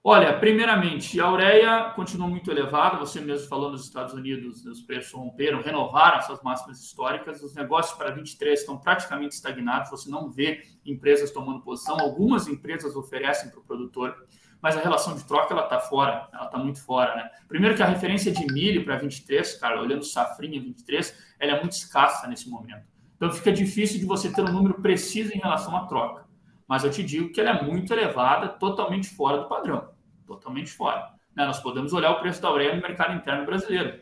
Olha, 0.02 0.40
primeiramente, 0.40 1.20
a 1.20 1.30
ureia 1.30 1.92
continua 1.94 2.28
muito 2.28 2.50
elevada. 2.50 2.98
Você 2.98 3.20
mesmo 3.20 3.50
falou 3.50 3.70
nos 3.70 3.84
Estados 3.84 4.14
Unidos, 4.14 4.66
os 4.66 4.82
preços 4.82 5.12
romperam, 5.12 5.62
renovaram 5.62 6.22
suas 6.22 6.42
máximas 6.42 6.82
históricas. 6.82 7.44
Os 7.44 7.54
negócios 7.54 7.98
para 7.98 8.10
23 8.10 8.62
estão 8.62 8.78
praticamente 8.78 9.36
estagnados. 9.36 9.92
Você 9.92 10.10
não 10.10 10.30
vê 10.30 10.64
empresas 10.86 11.32
tomando 11.32 11.62
posição. 11.62 12.00
Algumas 12.00 12.48
empresas 12.48 12.96
oferecem 12.96 13.52
para 13.52 13.60
o 13.60 13.64
produtor, 13.64 14.16
mas 14.62 14.76
a 14.76 14.82
relação 14.82 15.16
de 15.16 15.24
troca 15.26 15.54
ela 15.54 15.64
está 15.64 15.80
fora. 15.80 16.28
Ela 16.34 16.46
está 16.46 16.58
muito 16.58 16.84
fora, 16.84 17.16
né? 17.16 17.30
Primeiro 17.48 17.76
que 17.76 17.84
a 17.84 17.86
referência 17.86 18.32
de 18.32 18.46
milho 18.52 18.84
para 18.84 18.98
23, 18.98 19.56
cara, 19.56 19.82
olhando 19.82 20.04
safrinha 20.04 20.62
23, 20.62 21.18
ela 21.40 21.54
é 21.54 21.60
muito 21.60 21.74
escassa 21.74 22.28
nesse 22.28 22.50
momento. 22.50 22.84
Então 23.16 23.32
fica 23.32 23.52
difícil 23.52 24.00
de 24.00 24.06
você 24.06 24.32
ter 24.32 24.42
um 24.42 24.52
número 24.52 24.82
preciso 24.82 25.34
em 25.34 25.40
relação 25.40 25.76
à 25.76 25.86
troca. 25.86 26.26
Mas 26.68 26.84
eu 26.84 26.92
te 26.92 27.04
digo 27.04 27.32
que 27.32 27.42
ela 27.42 27.50
é 27.50 27.64
muito 27.64 27.92
elevada, 27.92 28.48
totalmente 28.48 29.10
fora 29.10 29.40
do 29.40 29.48
padrão. 29.48 29.90
Totalmente 30.28 30.72
fora. 30.72 31.14
Né? 31.36 31.46
Nós 31.46 31.60
podemos 31.60 31.94
olhar 31.94 32.12
o 32.12 32.20
preço 32.20 32.42
da 32.42 32.52
ureia 32.52 32.76
no 32.76 32.82
mercado 32.82 33.16
interno 33.16 33.46
brasileiro. 33.46 34.00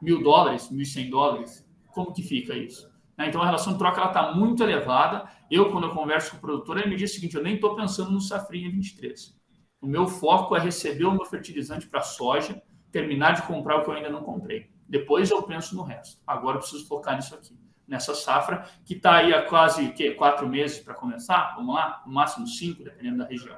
Mil 0.00 0.22
dólares, 0.22 0.70
mil 0.70 0.82
e 0.82 0.86
cem 0.86 1.10
dólares. 1.10 1.66
Como 1.88 2.12
que 2.12 2.22
fica 2.22 2.54
isso? 2.54 2.88
Né? 3.16 3.28
Então 3.28 3.42
a 3.42 3.46
relação 3.46 3.72
de 3.72 3.78
troca 3.78 4.04
está 4.04 4.32
muito 4.32 4.62
elevada. 4.62 5.28
Eu, 5.50 5.70
quando 5.70 5.84
eu 5.84 5.90
converso 5.90 6.32
com 6.32 6.36
o 6.36 6.40
produtor, 6.40 6.78
ele 6.78 6.90
me 6.90 6.96
diz 6.96 7.10
o 7.10 7.14
seguinte: 7.14 7.36
eu 7.36 7.42
nem 7.42 7.56
estou 7.56 7.74
pensando 7.74 8.10
no 8.10 8.20
Safrinha 8.20 8.70
23. 8.70 9.36
O 9.84 9.86
meu 9.86 10.08
foco 10.08 10.56
é 10.56 10.60
receber 10.60 11.04
o 11.04 11.12
meu 11.12 11.26
fertilizante 11.26 11.86
para 11.86 12.00
soja, 12.00 12.62
terminar 12.90 13.32
de 13.32 13.42
comprar 13.42 13.76
o 13.76 13.84
que 13.84 13.90
eu 13.90 13.94
ainda 13.94 14.08
não 14.08 14.22
comprei. 14.22 14.70
Depois 14.88 15.30
eu 15.30 15.42
penso 15.42 15.76
no 15.76 15.82
resto. 15.82 16.22
Agora 16.26 16.56
eu 16.56 16.60
preciso 16.60 16.86
focar 16.88 17.14
nisso 17.14 17.34
aqui 17.34 17.54
nessa 17.86 18.14
safra, 18.14 18.66
que 18.82 18.94
está 18.94 19.16
aí 19.16 19.34
há 19.34 19.42
quase 19.42 19.90
que, 19.90 20.12
quatro 20.12 20.48
meses 20.48 20.78
para 20.78 20.94
começar, 20.94 21.52
vamos 21.54 21.74
lá, 21.74 22.02
no 22.06 22.14
máximo 22.14 22.46
cinco, 22.46 22.82
dependendo 22.82 23.18
da 23.18 23.26
região. 23.26 23.54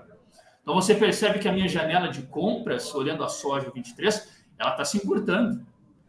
Então 0.60 0.74
você 0.74 0.96
percebe 0.96 1.38
que 1.38 1.46
a 1.46 1.52
minha 1.52 1.68
janela 1.68 2.08
de 2.08 2.22
compras, 2.22 2.92
olhando 2.92 3.22
a 3.22 3.28
soja 3.28 3.70
23, 3.72 4.44
ela 4.58 4.72
está 4.72 4.84
se 4.84 4.96
encurtando. 4.96 5.64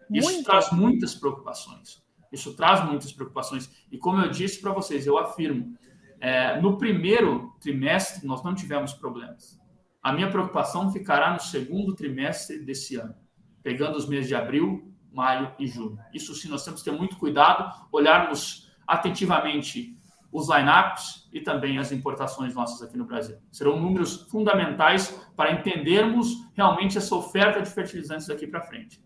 Isso 0.09 0.31
Muito. 0.31 0.45
traz 0.47 0.71
muitas 0.71 1.13
preocupações. 1.13 2.03
Isso 2.31 2.55
traz 2.55 2.83
muitas 2.83 3.13
preocupações. 3.13 3.69
E 3.91 3.99
como 3.99 4.19
eu 4.19 4.31
disse 4.31 4.59
para 4.59 4.71
vocês, 4.71 5.05
eu 5.05 5.15
afirmo, 5.19 5.77
é, 6.19 6.59
no 6.59 6.75
primeiro 6.75 7.55
trimestre 7.61 8.25
nós 8.25 8.43
não 8.43 8.55
tivemos 8.55 8.95
problemas. 8.95 9.61
A 10.07 10.13
minha 10.13 10.29
preocupação 10.31 10.89
ficará 10.89 11.33
no 11.33 11.39
segundo 11.41 11.93
trimestre 11.93 12.59
desse 12.59 12.95
ano, 12.95 13.13
pegando 13.61 13.97
os 13.97 14.07
meses 14.07 14.29
de 14.29 14.35
abril, 14.35 14.89
maio 15.11 15.53
e 15.59 15.67
junho. 15.67 15.99
Isso 16.13 16.33
sim, 16.33 16.47
nós 16.47 16.63
temos 16.63 16.81
que 16.81 16.89
ter 16.89 16.97
muito 16.97 17.17
cuidado, 17.17 17.69
olharmos 17.91 18.71
atentivamente 18.87 19.99
os 20.31 20.47
lineups 20.47 21.27
e 21.33 21.41
também 21.41 21.77
as 21.77 21.91
importações 21.91 22.55
nossas 22.55 22.81
aqui 22.81 22.97
no 22.97 23.03
Brasil. 23.03 23.35
Serão 23.51 23.81
números 23.81 24.21
fundamentais 24.31 25.09
para 25.35 25.51
entendermos 25.51 26.47
realmente 26.53 26.97
essa 26.97 27.13
oferta 27.13 27.61
de 27.61 27.69
fertilizantes 27.69 28.27
daqui 28.27 28.47
para 28.47 28.61
frente. 28.61 29.03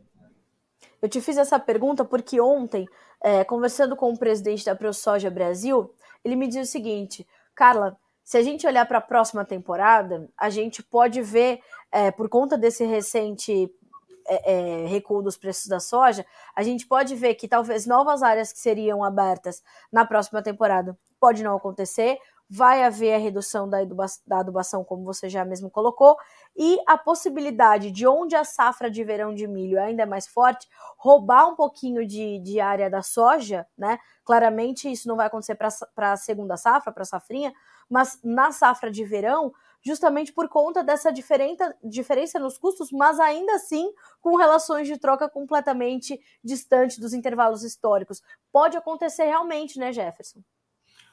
Eu 1.01 1.09
te 1.09 1.19
fiz 1.19 1.35
essa 1.35 1.59
pergunta 1.59 2.05
porque 2.05 2.39
ontem, 2.39 2.87
é, 3.23 3.43
conversando 3.43 3.95
com 3.95 4.13
o 4.13 4.19
presidente 4.19 4.63
da 4.65 4.75
ProSoja 4.75 5.31
Brasil, 5.31 5.95
ele 6.23 6.35
me 6.35 6.45
disse 6.45 6.59
o 6.59 6.65
seguinte: 6.65 7.27
Carla, 7.55 7.97
se 8.31 8.37
a 8.37 8.41
gente 8.41 8.65
olhar 8.65 8.85
para 8.85 8.99
a 8.99 9.01
próxima 9.01 9.43
temporada, 9.43 10.29
a 10.37 10.49
gente 10.49 10.81
pode 10.81 11.21
ver, 11.21 11.59
é, 11.91 12.11
por 12.11 12.29
conta 12.29 12.57
desse 12.57 12.85
recente 12.85 13.69
é, 14.25 14.53
é, 14.53 14.85
recuo 14.85 15.21
dos 15.21 15.35
preços 15.35 15.67
da 15.67 15.81
soja, 15.81 16.25
a 16.55 16.63
gente 16.63 16.87
pode 16.87 17.13
ver 17.13 17.35
que 17.35 17.45
talvez 17.45 17.85
novas 17.85 18.23
áreas 18.23 18.53
que 18.53 18.59
seriam 18.59 19.03
abertas 19.03 19.61
na 19.91 20.05
próxima 20.05 20.41
temporada 20.41 20.97
pode 21.19 21.43
não 21.43 21.57
acontecer, 21.57 22.19
vai 22.49 22.83
haver 22.83 23.15
a 23.15 23.17
redução 23.17 23.69
da, 23.69 23.79
da 24.25 24.39
adubação, 24.39 24.81
como 24.81 25.03
você 25.03 25.27
já 25.27 25.43
mesmo 25.43 25.69
colocou, 25.69 26.15
e 26.55 26.79
a 26.87 26.97
possibilidade 26.97 27.91
de 27.91 28.07
onde 28.07 28.35
a 28.35 28.45
safra 28.45 28.89
de 28.89 29.03
verão 29.03 29.33
de 29.33 29.45
milho 29.45 29.77
é 29.77 29.83
ainda 29.83 30.03
é 30.03 30.05
mais 30.05 30.25
forte, 30.25 30.69
roubar 30.97 31.47
um 31.47 31.55
pouquinho 31.55 32.05
de, 32.07 32.39
de 32.39 32.61
área 32.61 32.89
da 32.89 33.01
soja, 33.01 33.67
né? 33.77 33.99
Claramente 34.23 34.89
isso 34.89 35.07
não 35.07 35.17
vai 35.17 35.27
acontecer 35.27 35.55
para 35.55 36.11
a 36.11 36.17
segunda 36.17 36.55
safra, 36.55 36.91
para 36.91 37.03
a 37.03 37.05
safrinha, 37.05 37.53
mas 37.91 38.17
na 38.23 38.53
safra 38.53 38.89
de 38.89 39.03
verão, 39.03 39.51
justamente 39.83 40.31
por 40.31 40.47
conta 40.47 40.81
dessa 40.81 41.11
diferença, 41.11 42.39
nos 42.39 42.57
custos, 42.57 42.89
mas 42.91 43.19
ainda 43.19 43.55
assim 43.55 43.91
com 44.21 44.37
relações 44.37 44.87
de 44.87 44.97
troca 44.97 45.27
completamente 45.27 46.17
distantes 46.41 46.97
dos 46.97 47.13
intervalos 47.13 47.63
históricos. 47.63 48.21
Pode 48.51 48.77
acontecer 48.77 49.25
realmente, 49.25 49.77
né, 49.77 49.91
Jefferson? 49.91 50.39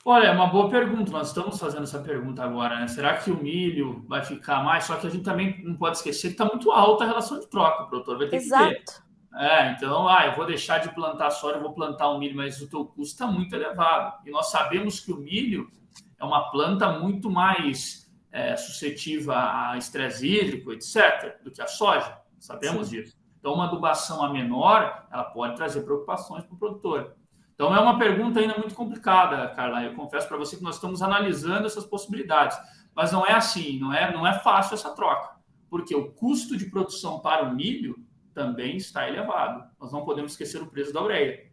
Olha, 0.04 0.28
é 0.28 0.30
uma 0.30 0.46
boa 0.46 0.70
pergunta. 0.70 1.10
Nós 1.10 1.28
estamos 1.28 1.58
fazendo 1.58 1.82
essa 1.82 1.98
pergunta 1.98 2.42
agora, 2.44 2.78
né? 2.78 2.86
Será 2.86 3.16
que 3.18 3.30
o 3.30 3.42
milho 3.42 4.04
vai 4.06 4.24
ficar 4.24 4.62
mais? 4.62 4.84
Só 4.84 4.96
que 4.96 5.06
a 5.06 5.10
gente 5.10 5.24
também 5.24 5.62
não 5.64 5.76
pode 5.76 5.96
esquecer 5.96 6.28
que 6.28 6.34
está 6.34 6.44
muito 6.44 6.70
alta 6.70 7.02
a 7.02 7.08
relação 7.08 7.40
de 7.40 7.46
troca. 7.48 7.82
O 7.82 7.88
produtor 7.88 8.18
vai 8.18 8.28
ter 8.28 8.36
Exato. 8.36 8.68
que 8.68 8.84
ter. 8.84 9.08
É, 9.34 9.72
então, 9.72 10.08
ah, 10.08 10.26
eu 10.26 10.36
vou 10.36 10.46
deixar 10.46 10.78
de 10.78 10.94
plantar 10.94 11.30
soja, 11.30 11.56
eu 11.56 11.62
vou 11.62 11.74
plantar 11.74 12.08
o 12.08 12.18
milho, 12.18 12.36
mas 12.36 12.60
o 12.62 12.70
teu 12.70 12.84
custo 12.86 13.12
está 13.12 13.26
muito 13.26 13.54
elevado. 13.54 14.16
E 14.26 14.30
nós 14.30 14.50
sabemos 14.50 15.00
que 15.00 15.12
o 15.12 15.16
milho 15.16 15.70
é 16.18 16.24
uma 16.24 16.50
planta 16.50 16.98
muito 16.98 17.30
mais 17.30 18.10
é, 18.32 18.56
suscetível 18.56 19.32
a 19.32 19.76
estresse 19.78 20.26
hídrico, 20.26 20.72
etc., 20.72 21.42
do 21.42 21.50
que 21.50 21.62
a 21.62 21.66
soja. 21.66 22.18
Sabemos 22.38 22.88
Sim. 22.88 22.96
disso. 22.96 23.16
Então, 23.38 23.54
uma 23.54 23.66
adubação 23.66 24.22
a 24.22 24.32
menor, 24.32 25.06
ela 25.12 25.24
pode 25.24 25.56
trazer 25.56 25.82
preocupações 25.82 26.44
para 26.44 26.54
o 26.54 26.58
produtor. 26.58 27.14
Então, 27.54 27.74
é 27.74 27.80
uma 27.80 27.98
pergunta 27.98 28.40
ainda 28.40 28.56
muito 28.58 28.74
complicada, 28.74 29.48
Carla. 29.54 29.82
Eu 29.82 29.94
confesso 29.94 30.28
para 30.28 30.36
você 30.36 30.56
que 30.56 30.62
nós 30.62 30.74
estamos 30.74 31.02
analisando 31.02 31.66
essas 31.66 31.84
possibilidades. 31.84 32.58
Mas 32.94 33.12
não 33.12 33.24
é 33.24 33.32
assim, 33.32 33.78
não 33.78 33.92
é, 33.92 34.12
não 34.12 34.26
é 34.26 34.38
fácil 34.40 34.74
essa 34.74 34.94
troca. 34.94 35.36
Porque 35.70 35.94
o 35.94 36.12
custo 36.12 36.56
de 36.56 36.66
produção 36.66 37.20
para 37.20 37.44
o 37.44 37.54
milho 37.54 37.96
também 38.34 38.76
está 38.76 39.08
elevado. 39.08 39.68
Nós 39.80 39.92
não 39.92 40.04
podemos 40.04 40.32
esquecer 40.32 40.60
o 40.60 40.66
preço 40.66 40.92
da 40.92 41.02
ureia. 41.02 41.48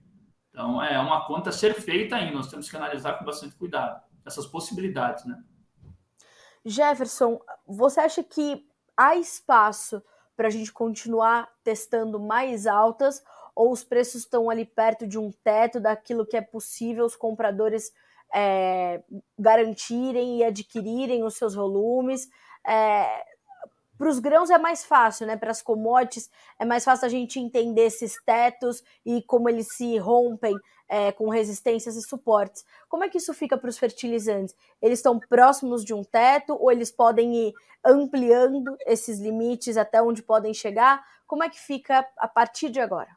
Então, 0.50 0.82
é 0.82 1.00
uma 1.00 1.26
conta 1.26 1.50
a 1.50 1.54
ser 1.54 1.74
feita 1.76 2.16
ainda. 2.16 2.34
Nós 2.34 2.50
temos 2.50 2.70
que 2.70 2.76
analisar 2.76 3.14
com 3.14 3.26
bastante 3.26 3.56
cuidado 3.56 4.00
essas 4.26 4.46
possibilidades, 4.46 5.26
né? 5.26 5.42
Jefferson, 6.66 7.40
você 7.68 8.00
acha 8.00 8.24
que 8.24 8.68
há 8.98 9.16
espaço 9.16 10.02
para 10.36 10.48
a 10.48 10.52
gente 10.52 10.74
continuar 10.74 11.50
testando 11.64 12.20
mais 12.20 12.66
altas 12.66 13.24
ou 13.56 13.72
os 13.72 13.84
preços 13.84 14.22
estão 14.22 14.50
ali 14.50 14.66
perto 14.66 15.08
de 15.08 15.18
um 15.18 15.32
teto 15.44 15.80
daquilo 15.80 16.26
que 16.26 16.36
é 16.36 16.42
possível 16.42 17.06
os 17.06 17.16
compradores 17.16 17.94
é, 18.34 19.02
garantirem 19.38 20.40
e 20.40 20.44
adquirirem 20.44 21.24
os 21.24 21.36
seus 21.36 21.54
volumes? 21.54 22.28
É, 22.68 23.24
para 23.98 24.10
os 24.10 24.20
grãos 24.20 24.50
é 24.50 24.58
mais 24.58 24.84
fácil, 24.84 25.26
né? 25.26 25.38
Para 25.38 25.52
as 25.52 25.62
commodities 25.62 26.30
é 26.60 26.66
mais 26.66 26.84
fácil 26.84 27.06
a 27.06 27.10
gente 27.10 27.40
entender 27.40 27.84
esses 27.84 28.16
tetos 28.26 28.84
e 29.06 29.22
como 29.24 29.50
eles 29.50 29.68
se 29.76 29.98
rompem 29.98 30.56
é, 30.88 31.12
com 31.12 31.30
resistências 31.30 31.96
e 31.96 32.02
suportes. 32.02 32.66
Como 32.90 33.04
é 33.04 33.10
que 33.10 33.18
isso 33.18 33.34
fica 33.34 33.58
para 33.58 33.70
os 33.70 33.78
fertilizantes? 33.78 34.56
Eles 34.82 35.00
estão 35.00 35.20
próximos 35.20 35.84
de 35.84 35.94
um 35.94 36.04
teto 36.04 36.58
ou 36.60 36.72
eles 36.72 36.92
podem 36.92 37.48
ir 37.48 37.54
ampliando 37.84 38.76
esses 38.86 39.20
limites 39.20 39.78
até 39.78 40.02
onde 40.02 40.24
podem 40.24 40.54
chegar? 40.54 41.04
Como 41.28 41.44
é 41.44 41.50
que 41.50 41.60
fica 41.60 42.06
a 42.18 42.28
partir 42.28 42.70
de 42.70 42.80
agora? 42.80 43.10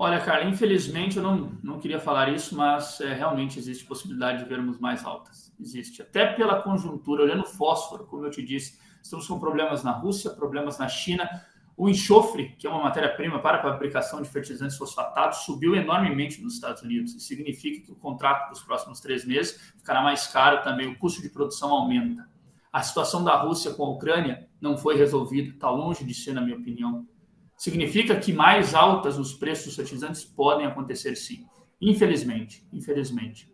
Olha, 0.00 0.20
cara, 0.20 0.44
infelizmente 0.44 1.16
eu 1.16 1.22
não, 1.24 1.58
não 1.60 1.80
queria 1.80 1.98
falar 1.98 2.32
isso, 2.32 2.56
mas 2.56 3.00
é, 3.00 3.14
realmente 3.14 3.58
existe 3.58 3.84
possibilidade 3.84 4.44
de 4.44 4.48
vermos 4.48 4.78
mais 4.78 5.04
altas. 5.04 5.52
Existe. 5.58 6.02
Até 6.02 6.34
pela 6.34 6.62
conjuntura, 6.62 7.24
olhando 7.24 7.44
fósforo, 7.44 8.06
como 8.06 8.24
eu 8.24 8.30
te 8.30 8.40
disse, 8.40 8.78
estamos 9.02 9.26
com 9.26 9.38
problemas 9.38 9.82
na 9.82 9.92
Rússia, 9.92 10.30
problemas 10.30 10.78
na 10.78 10.88
China. 10.88 11.28
O 11.76 11.88
enxofre, 11.88 12.56
que 12.58 12.66
é 12.66 12.70
uma 12.70 12.82
matéria-prima 12.82 13.38
para 13.40 13.58
a 13.58 13.62
fabricação 13.62 14.20
de 14.20 14.28
fertilizantes 14.28 14.76
fosfatados, 14.76 15.44
subiu 15.44 15.76
enormemente 15.76 16.42
nos 16.42 16.54
Estados 16.54 16.82
Unidos. 16.82 17.14
Isso 17.14 17.26
significa 17.26 17.86
que 17.86 17.92
o 17.92 17.94
contrato 17.94 18.50
dos 18.50 18.62
próximos 18.62 19.00
três 19.00 19.24
meses 19.24 19.72
ficará 19.76 20.02
mais 20.02 20.26
caro 20.26 20.62
também, 20.62 20.88
o 20.88 20.98
custo 20.98 21.22
de 21.22 21.28
produção 21.28 21.70
aumenta. 21.70 22.28
A 22.72 22.82
situação 22.82 23.22
da 23.22 23.36
Rússia 23.36 23.72
com 23.72 23.84
a 23.84 23.90
Ucrânia 23.90 24.48
não 24.60 24.76
foi 24.76 24.96
resolvida, 24.96 25.50
está 25.50 25.70
longe 25.70 26.04
de 26.04 26.12
ser, 26.12 26.32
na 26.32 26.40
minha 26.40 26.56
opinião. 26.56 27.06
Significa 27.56 28.18
que 28.18 28.32
mais 28.32 28.74
altas 28.74 29.18
os 29.18 29.34
preços 29.34 29.66
dos 29.66 29.76
fertilizantes 29.76 30.24
podem 30.24 30.66
acontecer 30.66 31.16
sim. 31.16 31.46
Infelizmente, 31.80 32.66
infelizmente. 32.72 33.52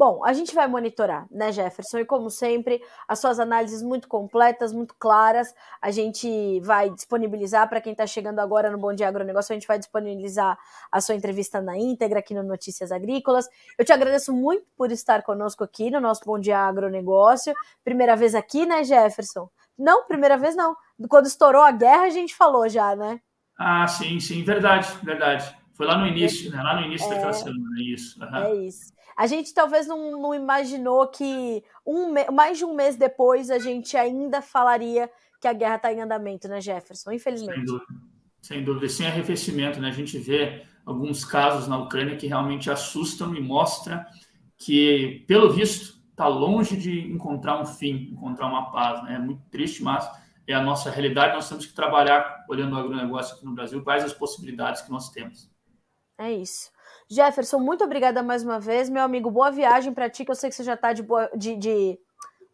Bom, 0.00 0.24
a 0.24 0.32
gente 0.32 0.54
vai 0.54 0.66
monitorar, 0.66 1.26
né, 1.30 1.52
Jefferson? 1.52 1.98
E 1.98 2.06
como 2.06 2.30
sempre, 2.30 2.82
as 3.06 3.18
suas 3.18 3.38
análises 3.38 3.82
muito 3.82 4.08
completas, 4.08 4.72
muito 4.72 4.94
claras, 4.98 5.54
a 5.78 5.90
gente 5.90 6.58
vai 6.60 6.88
disponibilizar 6.88 7.68
para 7.68 7.82
quem 7.82 7.92
está 7.92 8.06
chegando 8.06 8.38
agora 8.38 8.70
no 8.70 8.78
Bom 8.78 8.94
Dia 8.94 9.08
Agronegócio, 9.08 9.52
a 9.52 9.56
gente 9.58 9.68
vai 9.68 9.78
disponibilizar 9.78 10.58
a 10.90 11.02
sua 11.02 11.14
entrevista 11.14 11.60
na 11.60 11.76
íntegra 11.76 12.20
aqui 12.20 12.32
no 12.32 12.42
Notícias 12.42 12.90
Agrícolas. 12.90 13.46
Eu 13.78 13.84
te 13.84 13.92
agradeço 13.92 14.32
muito 14.32 14.64
por 14.74 14.90
estar 14.90 15.22
conosco 15.22 15.64
aqui 15.64 15.90
no 15.90 16.00
nosso 16.00 16.24
Bom 16.24 16.38
Dia 16.38 16.60
Agronegócio. 16.60 17.52
Primeira 17.84 18.16
vez 18.16 18.34
aqui, 18.34 18.64
né, 18.64 18.82
Jefferson? 18.82 19.50
Não, 19.78 20.06
primeira 20.06 20.38
vez 20.38 20.56
não. 20.56 20.74
Quando 21.10 21.26
estourou 21.26 21.60
a 21.60 21.72
guerra, 21.72 22.04
a 22.04 22.08
gente 22.08 22.34
falou 22.34 22.66
já, 22.70 22.96
né? 22.96 23.20
Ah, 23.58 23.86
sim, 23.86 24.18
sim, 24.18 24.42
verdade, 24.44 24.88
verdade. 25.02 25.54
Foi 25.74 25.86
lá 25.86 25.98
no 25.98 26.06
início, 26.06 26.50
né? 26.50 26.62
Lá 26.62 26.80
no 26.80 26.86
início 26.86 27.06
é, 27.06 27.10
daquela 27.10 27.32
semana, 27.34 27.82
isso. 27.82 28.18
Uhum. 28.18 28.36
É 28.36 28.54
isso. 28.54 28.98
A 29.20 29.26
gente 29.26 29.52
talvez 29.52 29.86
não, 29.86 30.18
não 30.18 30.34
imaginou 30.34 31.06
que 31.06 31.62
um, 31.86 32.14
mais 32.32 32.56
de 32.56 32.64
um 32.64 32.74
mês 32.74 32.96
depois 32.96 33.50
a 33.50 33.58
gente 33.58 33.94
ainda 33.94 34.40
falaria 34.40 35.10
que 35.38 35.46
a 35.46 35.52
guerra 35.52 35.76
está 35.76 35.92
em 35.92 36.00
andamento, 36.00 36.48
né, 36.48 36.58
Jefferson? 36.58 37.12
Infelizmente. 37.12 37.54
Sem 37.54 37.64
dúvida. 37.66 37.86
Sem 38.40 38.64
dúvida. 38.64 38.88
Sem 38.88 39.06
arrefecimento, 39.06 39.78
né? 39.78 39.88
A 39.88 39.92
gente 39.92 40.16
vê 40.16 40.64
alguns 40.86 41.22
casos 41.22 41.68
na 41.68 41.76
Ucrânia 41.76 42.16
que 42.16 42.28
realmente 42.28 42.70
assustam 42.70 43.34
e 43.34 43.42
mostram 43.42 44.02
que, 44.56 45.22
pelo 45.28 45.52
visto, 45.52 46.00
está 46.12 46.26
longe 46.26 46.74
de 46.74 47.12
encontrar 47.12 47.60
um 47.60 47.66
fim, 47.66 48.08
encontrar 48.12 48.46
uma 48.46 48.72
paz. 48.72 49.04
Né? 49.04 49.16
É 49.16 49.18
muito 49.18 49.42
triste, 49.50 49.82
mas 49.82 50.10
é 50.46 50.54
a 50.54 50.62
nossa 50.62 50.90
realidade. 50.90 51.34
Nós 51.34 51.46
temos 51.46 51.66
que 51.66 51.74
trabalhar, 51.74 52.46
olhando 52.48 52.74
o 52.74 52.78
agronegócio 52.78 53.36
aqui 53.36 53.44
no 53.44 53.52
Brasil, 53.52 53.82
quais 53.82 54.02
as 54.02 54.14
possibilidades 54.14 54.80
que 54.80 54.90
nós 54.90 55.10
temos. 55.10 55.50
É 56.16 56.32
isso. 56.32 56.70
Jefferson, 57.10 57.58
muito 57.58 57.82
obrigada 57.82 58.22
mais 58.22 58.44
uma 58.44 58.60
vez. 58.60 58.88
Meu 58.88 59.02
amigo, 59.02 59.30
boa 59.30 59.50
viagem 59.50 59.92
para 59.92 60.08
ti, 60.08 60.24
que 60.24 60.30
eu 60.30 60.34
sei 60.34 60.48
que 60.48 60.54
você 60.54 60.62
já 60.62 60.74
está 60.74 60.92
de, 60.92 61.02
boa, 61.02 61.28
de, 61.36 61.56
de 61.56 61.98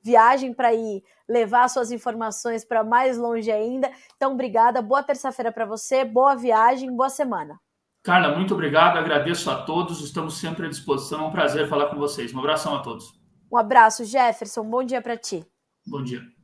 viagem 0.02 0.54
para 0.54 0.72
ir 0.72 1.04
levar 1.28 1.68
suas 1.68 1.90
informações 1.90 2.64
para 2.64 2.82
mais 2.82 3.18
longe 3.18 3.52
ainda. 3.52 3.90
Então, 4.16 4.32
obrigada. 4.32 4.80
Boa 4.80 5.02
terça-feira 5.02 5.52
para 5.52 5.66
você, 5.66 6.04
boa 6.04 6.34
viagem, 6.34 6.90
boa 6.90 7.10
semana. 7.10 7.60
Carla, 8.02 8.34
muito 8.34 8.54
obrigado. 8.54 8.96
Agradeço 8.96 9.50
a 9.50 9.62
todos. 9.62 10.00
Estamos 10.00 10.38
sempre 10.38 10.66
à 10.66 10.70
disposição. 10.70 11.24
É 11.24 11.26
um 11.26 11.32
prazer 11.32 11.68
falar 11.68 11.90
com 11.90 11.96
vocês. 11.96 12.32
Um 12.32 12.38
abração 12.38 12.74
a 12.76 12.78
todos. 12.78 13.12
Um 13.52 13.58
abraço, 13.58 14.04
Jefferson. 14.04 14.62
Bom 14.62 14.84
dia 14.84 15.02
para 15.02 15.16
ti. 15.16 15.44
Bom 15.86 16.02
dia. 16.02 16.36